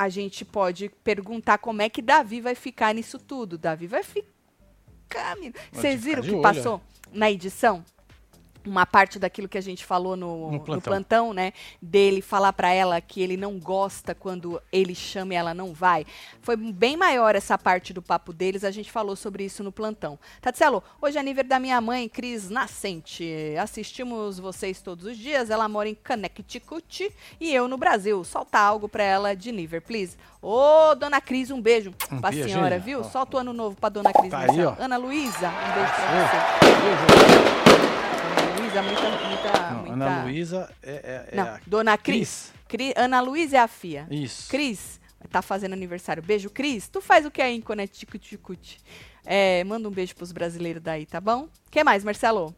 a 0.03 0.09
gente 0.09 0.45
pode 0.45 0.89
perguntar 1.05 1.59
como 1.59 1.83
é 1.83 1.89
que 1.89 2.03
Davi 2.03 2.41
vai 2.41 2.55
ficar 2.55 2.95
nisso 2.95 3.19
tudo. 3.19 3.57
Davi 3.57 3.87
vai 3.87 4.03
ficar. 4.03 5.37
Vocês 5.71 6.03
viram 6.03 6.23
o 6.23 6.25
que 6.25 6.33
olho, 6.33 6.43
passou 6.43 6.81
na 7.13 7.31
edição? 7.31 7.85
Uma 8.67 8.87
parte 8.87 9.19
daquilo 9.19 9.49
que 9.49 9.59
a 9.59 9.63
gente 9.63 9.85
falou 9.85 10.17
no, 10.17 10.47
No 10.47 10.53
no 10.53 10.61
plantão. 10.61 10.93
plantão, 10.93 11.33
né? 11.33 11.53
Dele 11.81 12.23
falar 12.23 12.53
pra 12.53 12.73
ela 12.73 13.01
que 13.01 13.21
ele 13.21 13.37
não 13.37 13.59
gosta 13.59 14.15
quando 14.15 14.61
ele 14.73 14.95
chama 14.95 15.35
e 15.35 15.37
ela 15.37 15.53
não 15.53 15.73
vai. 15.75 16.07
Foi 16.41 16.57
bem 16.57 16.97
maior 16.97 17.35
essa 17.35 17.59
parte 17.59 17.93
do 17.93 18.01
papo 18.01 18.33
deles, 18.33 18.65
a 18.65 18.71
gente 18.71 18.91
falou 18.91 19.17
sobre 19.17 19.45
isso 19.45 19.63
no 19.63 19.73
plantão. 19.73 20.19
Tatselo, 20.41 20.83
hoje 21.01 21.17
é 21.17 21.21
aniversário 21.21 21.49
da 21.49 21.59
minha 21.59 21.81
mãe, 21.81 22.09
Cris 22.09 22.49
Nascente. 22.51 23.27
Assistimos 23.61 24.39
vocês 24.39 24.81
todos 24.81 25.07
os 25.07 25.17
dias. 25.17 25.51
Ela 25.51 25.69
mora 25.69 25.89
em 25.89 25.95
Connecticut 25.95 27.13
e 27.41 27.53
eu 27.55 27.67
no 27.67 27.77
Brasil. 27.77 28.23
Solta 28.23 28.59
algo 28.59 28.89
pra 28.89 29.03
ela 29.03 29.35
de 29.35 29.51
Niver, 29.51 29.83
please. 29.83 30.17
Ô, 30.41 30.95
dona 30.95 31.21
Cris, 31.21 31.51
um 31.51 31.61
beijo 31.61 31.93
Um 32.11 32.21
pra 32.21 32.31
beijo, 32.31 32.49
senhora, 32.49 32.75
hein? 32.77 32.81
viu? 32.85 33.01
Ó. 33.01 33.03
Solta 33.05 33.37
o 33.37 33.41
ano 33.41 33.53
novo 33.53 33.77
pra 33.77 33.89
dona 33.89 34.13
Cris. 34.13 34.31
Tá 34.31 34.41
aí. 34.41 34.61
Ana 34.79 34.97
Luísa, 34.97 35.49
um 35.49 35.75
beijo 35.75 35.93
pra 35.95 36.13
Beijo. 36.13 36.29
você. 36.31 37.53
Ana 37.57 37.62
Luísa, 38.73 38.83
muita, 38.83 39.29
muita, 39.29 39.71
Não, 39.71 39.79
muita... 39.81 39.93
Ana 39.93 40.23
Luísa 40.25 40.71
é, 40.83 40.91
é, 40.93 41.29
é 41.33 41.37
Não, 41.37 41.45
a 41.45 41.61
dona 41.67 41.99
Cris. 41.99 42.53
Cri- 42.67 42.95
Ana 42.97 43.21
Luísa 43.21 43.57
é 43.59 43.61
a 43.61 43.69
filha. 43.69 44.07
Isso. 44.11 44.49
Cris, 44.49 44.99
tá 45.31 45.43
fazendo 45.43 45.75
aniversário. 45.75 46.23
Beijo, 46.23 46.49
Cris. 46.49 46.89
Tu 46.89 47.01
faz 47.03 47.27
o 47.27 47.31
que 47.31 47.43
aí 47.43 47.55
em 47.55 47.61
Connecticut? 47.61 48.81
É, 49.25 49.63
manda 49.65 49.89
um 49.89 49.93
beijo 49.93 50.15
pros 50.17 50.33
brasileiros 50.33 50.83
daí, 50.83 51.05
tá 51.05 51.21
bom? 51.21 51.49
que 51.71 51.85
mais, 51.85 52.03
Marcelo? 52.03 52.55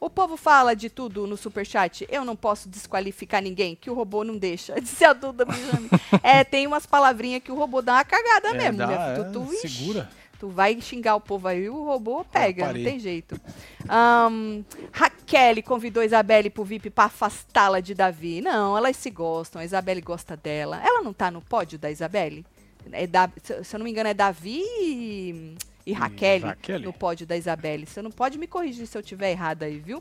O 0.00 0.08
povo 0.08 0.36
fala 0.36 0.74
de 0.74 0.88
tudo 0.88 1.26
no 1.26 1.36
superchat. 1.36 2.06
Eu 2.08 2.24
não 2.24 2.36
posso 2.36 2.68
desqualificar 2.68 3.42
ninguém, 3.42 3.74
que 3.74 3.90
o 3.90 3.94
robô 3.94 4.24
não 4.24 4.36
deixa. 4.36 4.74
Disse 4.80 5.04
a 5.04 5.12
Duda 5.12 5.44
Benjamin. 5.44 5.90
é, 6.22 6.42
tem 6.44 6.66
umas 6.66 6.86
palavrinhas 6.86 7.42
que 7.42 7.52
o 7.52 7.54
robô 7.54 7.82
dá 7.82 7.94
uma 7.94 8.04
cagada 8.04 8.48
É, 8.50 8.54
mesmo, 8.54 8.78
dá, 8.78 8.86
né? 8.86 9.14
Tu, 9.14 9.20
é, 9.20 9.30
tu, 9.30 9.54
ixi, 9.54 9.68
segura. 9.68 10.08
Tu 10.38 10.48
vai 10.48 10.80
xingar 10.80 11.16
o 11.16 11.20
povo 11.20 11.48
aí, 11.48 11.68
o 11.68 11.84
robô 11.84 12.24
pega, 12.24 12.66
não 12.66 12.74
tem 12.74 12.98
jeito. 13.00 13.40
Ahn, 13.88 14.62
Raquel 14.92 15.62
convidou 15.64 16.00
a 16.00 16.06
Isabelle 16.06 16.48
pro 16.48 16.62
VIP 16.62 16.90
pra 16.90 17.04
afastá-la 17.04 17.80
de 17.80 17.92
Davi. 17.92 18.40
Não, 18.40 18.76
elas 18.76 18.96
se 18.96 19.10
gostam, 19.10 19.60
a 19.60 19.64
Isabelle 19.64 20.00
gosta 20.00 20.36
dela. 20.36 20.80
Ela 20.84 21.02
não 21.02 21.12
tá 21.12 21.28
no 21.28 21.42
pódio 21.42 21.76
da 21.76 21.90
Isabelle? 21.90 22.46
É 22.92 23.06
da, 23.06 23.28
se, 23.42 23.52
eu 23.52 23.78
não 23.78 23.84
me 23.84 23.90
engano, 23.90 24.08
é 24.08 24.14
Davi 24.14 24.62
e, 24.80 25.56
e 25.84 25.92
Raquel 25.92 26.40
Raquel? 26.40 26.80
no 26.80 26.92
pódio 26.92 27.26
da 27.26 27.36
Isabelle. 27.36 27.84
Você 27.84 28.00
não 28.00 28.10
pode 28.10 28.38
me 28.38 28.46
corrigir 28.46 28.86
se 28.86 28.96
eu 28.96 29.02
tiver 29.02 29.32
errado 29.32 29.64
aí, 29.64 29.80
viu? 29.80 30.00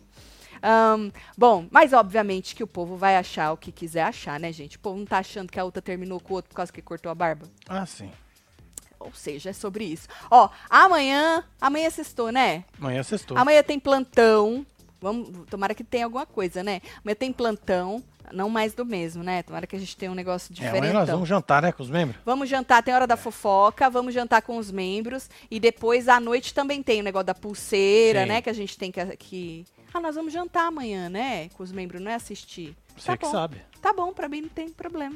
Ahn, 0.61 1.11
bom, 1.35 1.67
mas 1.71 1.93
obviamente 1.93 2.55
que 2.55 2.63
o 2.63 2.67
povo 2.67 2.95
vai 2.95 3.15
achar 3.15 3.51
o 3.51 3.57
que 3.57 3.71
quiser 3.71 4.03
achar, 4.03 4.39
né, 4.39 4.51
gente? 4.53 4.77
O 4.77 4.79
povo 4.79 4.97
não 4.97 5.05
tá 5.05 5.17
achando 5.17 5.51
que 5.51 5.59
a 5.59 5.63
outra 5.63 5.81
terminou 5.81 6.19
com 6.19 6.33
o 6.33 6.35
outro 6.35 6.49
por 6.49 6.55
causa 6.55 6.71
que 6.71 6.81
cortou 6.81 7.11
a 7.11 7.15
barba. 7.15 7.47
Ah, 7.67 7.85
sim. 7.85 8.11
Ou 8.99 9.13
seja, 9.13 9.49
é 9.51 9.53
sobre 9.53 9.83
isso. 9.85 10.07
Ó, 10.29 10.49
amanhã, 10.69 11.43
amanhã 11.61 11.87
é 11.87 11.89
sextou, 11.89 12.31
né? 12.31 12.63
Amanhã 12.79 13.03
sextou. 13.03 13.37
Amanhã 13.37 13.61
tem 13.63 13.79
plantão. 13.79 14.65
Vamos, 14.99 15.45
tomara 15.49 15.75
que 15.75 15.83
tenha 15.83 16.05
alguma 16.05 16.25
coisa, 16.25 16.63
né? 16.63 16.81
Amanhã 17.03 17.15
tem 17.15 17.31
plantão, 17.31 18.03
não 18.33 18.49
mais 18.49 18.73
do 18.73 18.83
mesmo, 18.83 19.21
né? 19.23 19.43
Tomara 19.43 19.67
que 19.67 19.75
a 19.75 19.79
gente 19.79 19.95
tenha 19.95 20.11
um 20.11 20.15
negócio 20.15 20.51
É, 20.51 20.55
diferente. 20.55 20.77
amanhã 20.77 20.93
nós 20.93 21.07
vamos 21.09 21.29
jantar, 21.29 21.61
né, 21.61 21.71
com 21.71 21.83
os 21.83 21.89
membros? 21.89 22.19
Vamos 22.25 22.49
jantar, 22.49 22.81
tem 22.81 22.93
hora 22.95 23.05
da 23.05 23.15
fofoca, 23.15 23.89
vamos 23.91 24.13
jantar 24.13 24.41
com 24.41 24.57
os 24.57 24.71
membros. 24.71 25.29
E 25.51 25.59
depois, 25.59 26.07
à 26.09 26.19
noite, 26.19 26.51
também 26.53 26.81
tem 26.81 26.99
o 26.99 27.03
negócio 27.03 27.27
da 27.27 27.35
pulseira, 27.35 28.21
Sim. 28.23 28.27
né? 28.27 28.41
Que 28.41 28.49
a 28.49 28.53
gente 28.53 28.75
tem 28.75 28.91
que, 28.91 29.05
que... 29.17 29.65
Ah, 29.93 29.99
nós 29.99 30.15
vamos 30.15 30.33
jantar 30.33 30.65
amanhã, 30.67 31.09
né? 31.09 31.49
Com 31.49 31.61
os 31.61 31.71
membros, 31.71 32.01
não 32.01 32.09
é 32.09 32.15
assistir. 32.15 32.75
Você 32.97 33.05
tá 33.05 33.17
que 33.17 33.25
bom. 33.25 33.31
sabe. 33.31 33.61
Tá 33.79 33.93
bom, 33.93 34.11
pra 34.11 34.27
mim 34.27 34.41
não 34.41 34.49
tem 34.49 34.67
problema. 34.69 35.15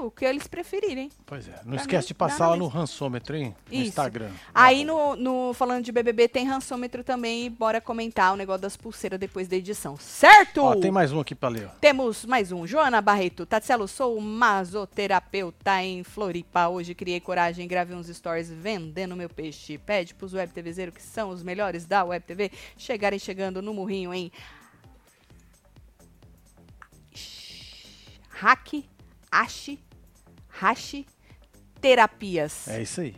O 0.00 0.10
que 0.10 0.24
eles 0.24 0.46
preferirem. 0.46 1.10
Pois 1.26 1.48
é. 1.48 1.60
Não 1.64 1.72
Pra 1.72 1.80
esquece 1.82 2.04
mim, 2.04 2.08
de 2.08 2.14
passar 2.14 2.48
lá 2.48 2.56
no 2.56 2.66
rançômetro, 2.66 3.36
hein? 3.36 3.54
No 3.68 3.74
Isso. 3.74 3.88
Instagram. 3.88 4.30
Aí 4.54 4.84
no, 4.84 5.16
no 5.16 5.52
falando 5.54 5.84
de 5.84 5.92
BBB 5.92 6.28
tem 6.28 6.46
rançômetro 6.46 7.02
também 7.04 7.46
e 7.46 7.50
bora 7.50 7.80
comentar 7.80 8.32
o 8.32 8.36
negócio 8.36 8.62
das 8.62 8.76
pulseiras 8.76 9.18
depois 9.18 9.48
da 9.48 9.56
edição, 9.56 9.96
certo? 9.96 10.62
Ó, 10.62 10.74
tem 10.76 10.90
mais 10.90 11.12
um 11.12 11.20
aqui 11.20 11.34
pra 11.34 11.48
ler, 11.48 11.66
ó. 11.66 11.78
Temos 11.80 12.24
mais 12.24 12.52
um. 12.52 12.66
Joana 12.66 13.00
Barreto. 13.00 13.44
Tatselo, 13.46 13.88
sou 13.88 14.20
masoterapeuta 14.20 15.82
em 15.82 16.02
Floripa. 16.04 16.68
Hoje 16.68 16.94
criei 16.94 17.20
coragem 17.20 17.64
e 17.64 17.68
gravei 17.68 17.96
uns 17.96 18.08
stories 18.08 18.50
vendendo 18.50 19.16
meu 19.16 19.28
peixe. 19.28 19.78
Pede 19.78 20.14
pros 20.14 20.34
web 20.34 20.52
TVzeiros 20.52 20.94
que 20.94 21.02
são 21.02 21.30
os 21.30 21.42
melhores 21.42 21.84
da 21.84 22.04
web 22.04 22.24
TV 22.24 22.50
chegarem 22.76 23.18
chegando 23.18 23.60
no 23.60 23.74
murrinho 23.74 24.12
em 24.14 24.30
Hack, 28.40 28.84
Ashi, 29.30 29.78
Hashi, 30.48 31.06
Terapias. 31.80 32.68
É 32.68 32.82
isso 32.82 33.00
aí. 33.00 33.14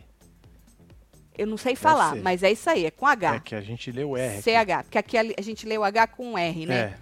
Eu 1.37 1.47
não 1.47 1.57
sei 1.57 1.75
falar, 1.75 2.15
mas 2.17 2.43
é 2.43 2.51
isso 2.51 2.69
aí, 2.69 2.85
é 2.85 2.91
com 2.91 3.07
H. 3.07 3.35
É 3.35 3.39
que 3.39 3.55
a 3.55 3.61
gente 3.61 3.91
leu 3.91 4.11
o 4.11 4.17
R. 4.17 4.37
aqui. 4.37 4.41
CH, 4.43 4.83
porque 4.83 4.97
aqui 4.97 5.17
a 5.17 5.41
gente 5.41 5.65
lê 5.65 5.77
o 5.77 5.83
H 5.83 6.07
com 6.07 6.37
R, 6.37 6.65
né? 6.65 6.75
É. 6.79 6.97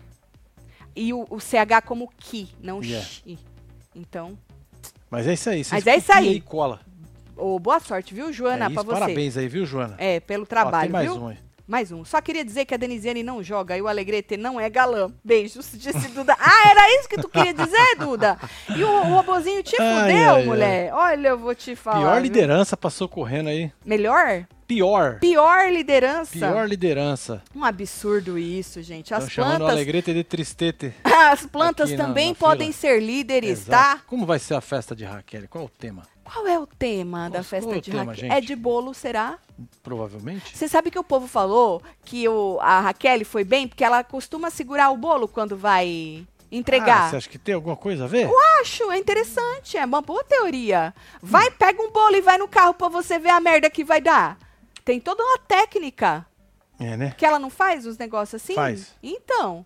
E 0.95 1.13
o, 1.13 1.25
o 1.29 1.39
CH 1.39 1.81
como 1.85 2.09
ki, 2.17 2.49
não 2.61 2.81
Yeah. 2.81 3.05
chi. 3.05 3.37
Então, 3.95 4.37
Mas 5.09 5.27
é 5.27 5.33
isso 5.33 5.49
aí. 5.49 5.63
Mas 5.71 5.87
é 5.87 5.97
isso 5.97 6.11
aí. 6.13 6.35
E 6.35 6.41
cola. 6.41 6.79
ô, 7.35 7.57
boa 7.59 7.79
sorte, 7.79 8.13
viu, 8.13 8.31
Joana, 8.31 8.65
é 8.65 8.69
pra 8.69 8.81
isso, 8.81 8.85
você. 8.85 8.99
parabéns 8.99 9.35
aí, 9.35 9.47
viu, 9.47 9.65
Joana? 9.65 9.95
É, 9.97 10.19
pelo 10.19 10.43
Ó, 10.43 10.45
trabalho, 10.45 10.83
tem 10.83 10.91
mais 10.91 11.11
viu? 11.11 11.21
um 11.21 11.27
aí. 11.27 11.37
Mais 11.69 11.91
um. 11.91 12.03
Só 12.03 12.19
queria 12.19 12.43
dizer 12.43 12.65
que 12.65 12.73
a 12.73 12.77
Denisiane 12.77 13.21
não 13.21 13.43
joga 13.43 13.77
e 13.77 13.81
o 13.81 13.87
Alegrete 13.87 14.35
não 14.35 14.59
é 14.59 14.67
galã. 14.71 15.11
Beijos, 15.23 15.69
disse 15.75 16.07
Duda. 16.09 16.35
Ah, 16.41 16.69
era 16.71 16.99
isso 16.99 17.07
que 17.07 17.21
tu 17.21 17.29
queria 17.29 17.53
dizer, 17.53 17.95
Duda? 17.99 18.39
E 18.75 18.83
o, 18.83 18.89
o 18.89 19.03
robozinho 19.03 19.61
te 19.61 19.79
Ai, 19.79 20.01
fudeu, 20.01 20.29
ai, 20.33 20.41
ai. 20.41 20.45
mulher. 20.45 20.93
Olha, 20.95 21.27
eu 21.27 21.37
vou 21.37 21.53
te 21.53 21.75
falar. 21.75 21.99
Pior 21.99 22.13
viu? 22.13 22.23
liderança 22.23 22.75
passou 22.75 23.07
correndo 23.07 23.49
aí. 23.49 23.71
Melhor? 23.85 24.47
Pior. 24.65 25.19
Pior 25.19 25.71
liderança. 25.71 26.31
Pior 26.31 26.67
liderança. 26.67 27.43
Um 27.55 27.63
absurdo 27.63 28.39
isso, 28.39 28.81
gente. 28.81 29.13
As 29.13 29.25
Estão 29.25 29.29
chamando 29.43 29.53
o 29.53 29.57
plantas, 29.59 29.75
Alegrete 29.75 30.11
de 30.13 30.23
tristete. 30.23 30.93
as 31.05 31.45
plantas 31.45 31.89
aqui 31.89 31.97
na- 31.97 32.05
também 32.07 32.29
na 32.29 32.35
podem 32.35 32.71
ser 32.71 32.99
líderes, 32.99 33.61
Exato. 33.67 33.97
tá? 33.99 34.03
Como 34.07 34.25
vai 34.25 34.39
ser 34.39 34.55
a 34.55 34.61
festa 34.61 34.95
de 34.95 35.05
Raquel? 35.05 35.43
Qual 35.47 35.63
é 35.63 35.67
o 35.67 35.69
tema? 35.69 36.01
Qual 36.23 36.47
é 36.47 36.57
o 36.59 36.65
tema 36.67 37.29
da 37.29 37.43
festa 37.43 37.71
é 37.75 37.79
de 37.79 37.91
tema, 37.91 38.05
Raquel? 38.05 38.15
gente? 38.15 38.31
É 38.31 38.41
de 38.41 38.55
bolo, 38.55 38.93
será? 38.93 39.37
Provavelmente. 39.83 40.57
Você 40.57 40.67
sabe 40.67 40.89
que 40.91 40.99
o 40.99 41.03
povo 41.03 41.27
falou 41.27 41.81
que 42.05 42.27
o, 42.27 42.57
a 42.61 42.79
Raquel 42.81 43.25
foi 43.25 43.43
bem 43.43 43.67
porque 43.67 43.83
ela 43.83 44.03
costuma 44.03 44.49
segurar 44.49 44.89
o 44.91 44.97
bolo 44.97 45.27
quando 45.27 45.57
vai 45.57 46.25
Ah, 46.25 46.45
entregar. 46.51 47.09
você 47.09 47.15
acha 47.17 47.29
que 47.29 47.37
tem 47.37 47.55
alguma 47.55 47.75
coisa 47.75 48.05
a 48.05 48.07
ver? 48.07 48.29
Acho, 48.61 48.91
é 48.91 48.97
interessante, 48.97 49.77
é 49.77 49.85
uma 49.85 50.01
boa 50.01 50.23
teoria. 50.23 50.93
Vai, 51.21 51.49
pega 51.51 51.81
um 51.81 51.91
bolo 51.91 52.15
e 52.15 52.21
vai 52.21 52.37
no 52.37 52.47
carro 52.47 52.73
pra 52.73 52.87
você 52.87 53.19
ver 53.19 53.29
a 53.29 53.39
merda 53.39 53.69
que 53.69 53.83
vai 53.83 54.01
dar. 54.01 54.37
Tem 54.85 54.99
toda 54.99 55.23
uma 55.23 55.37
técnica 55.37 56.25
É, 56.79 56.97
né? 56.97 57.13
que 57.17 57.25
ela 57.25 57.37
não 57.39 57.49
faz 57.49 57.85
os 57.85 57.97
negócios 57.97 58.41
assim? 58.41 58.55
Faz. 58.55 58.95
Então, 59.03 59.65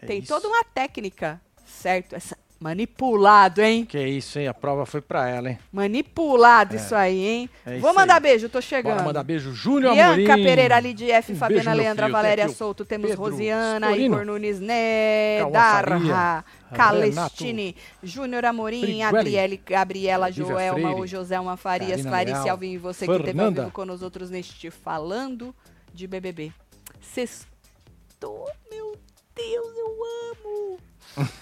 É 0.00 0.06
tem 0.06 0.18
isso. 0.18 0.28
toda 0.28 0.46
uma 0.48 0.62
técnica, 0.64 1.40
certo? 1.64 2.14
Essa 2.14 2.36
manipulado, 2.60 3.62
hein? 3.62 3.86
Que 3.86 3.98
isso, 4.06 4.38
hein? 4.38 4.46
A 4.46 4.52
prova 4.54 4.84
foi 4.84 5.00
pra 5.00 5.26
ela, 5.28 5.48
hein? 5.50 5.58
Manipulado 5.72 6.76
isso 6.76 6.94
aí, 6.94 7.26
hein? 7.26 7.50
É 7.64 7.78
Vou 7.78 7.94
mandar 7.94 8.16
aí. 8.16 8.20
beijo, 8.20 8.48
tô 8.50 8.60
chegando. 8.60 8.92
Bora 8.92 9.04
mandar 9.06 9.22
beijo, 9.24 9.52
Júnior 9.52 9.94
Bianca 9.94 10.34
Amorim. 10.34 10.44
Pereira, 10.44 10.78
Lidia 10.78 11.16
F, 11.16 11.32
Um 11.32 11.36
Fabiana 11.36 11.70
beijo, 11.70 11.82
Leandra, 11.82 12.06
filho. 12.06 12.12
Valéria 12.16 12.48
Souto, 12.50 12.84
temos 12.84 13.08
Pedro 13.10 13.24
Rosiana, 13.24 13.86
Storino, 13.88 14.14
Igor 14.14 14.26
Nunes 14.26 14.60
Né, 14.60 15.38
Cauã 15.40 15.50
Darra, 15.52 15.82
Faria, 16.00 16.44
Calestine, 16.76 17.74
Júnior 18.02 18.44
Amorim, 18.44 18.98
Gabriele, 18.98 19.60
Gabriela, 19.64 20.30
Joelma, 20.30 20.90
Freire, 20.90 21.06
Joselma 21.06 21.56
Farias, 21.56 21.90
Karina 22.02 22.10
Clarice 22.10 22.42
Leal, 22.44 22.50
Alvim 22.50 22.72
e 22.72 22.78
você 22.78 23.06
que 23.06 23.10
esteve 23.12 23.28
ao 23.30 23.34
Fernanda. 23.34 23.62
vivo 23.62 23.72
com 23.72 23.84
nós 23.86 24.02
outros 24.02 24.28
neste 24.28 24.70
Falando 24.70 25.54
de 25.94 26.06
BBB. 26.06 26.52
Sextou, 27.00 28.46
meu 28.70 28.96
Deus, 29.34 29.76
eu 29.78 29.96
amo. 30.32 30.78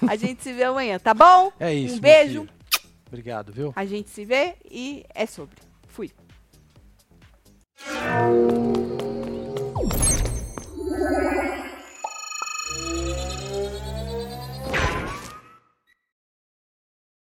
A 0.06 0.16
gente 0.16 0.42
se 0.42 0.52
vê 0.52 0.64
amanhã, 0.64 0.98
tá 0.98 1.14
bom? 1.14 1.52
É 1.58 1.72
isso. 1.72 1.96
Um 1.96 2.00
beijo. 2.00 2.48
Obrigado, 3.06 3.52
viu? 3.52 3.72
A 3.74 3.86
gente 3.86 4.10
se 4.10 4.24
vê 4.24 4.54
e 4.70 5.04
é 5.14 5.26
sobre. 5.26 5.56
Fui. 5.88 6.10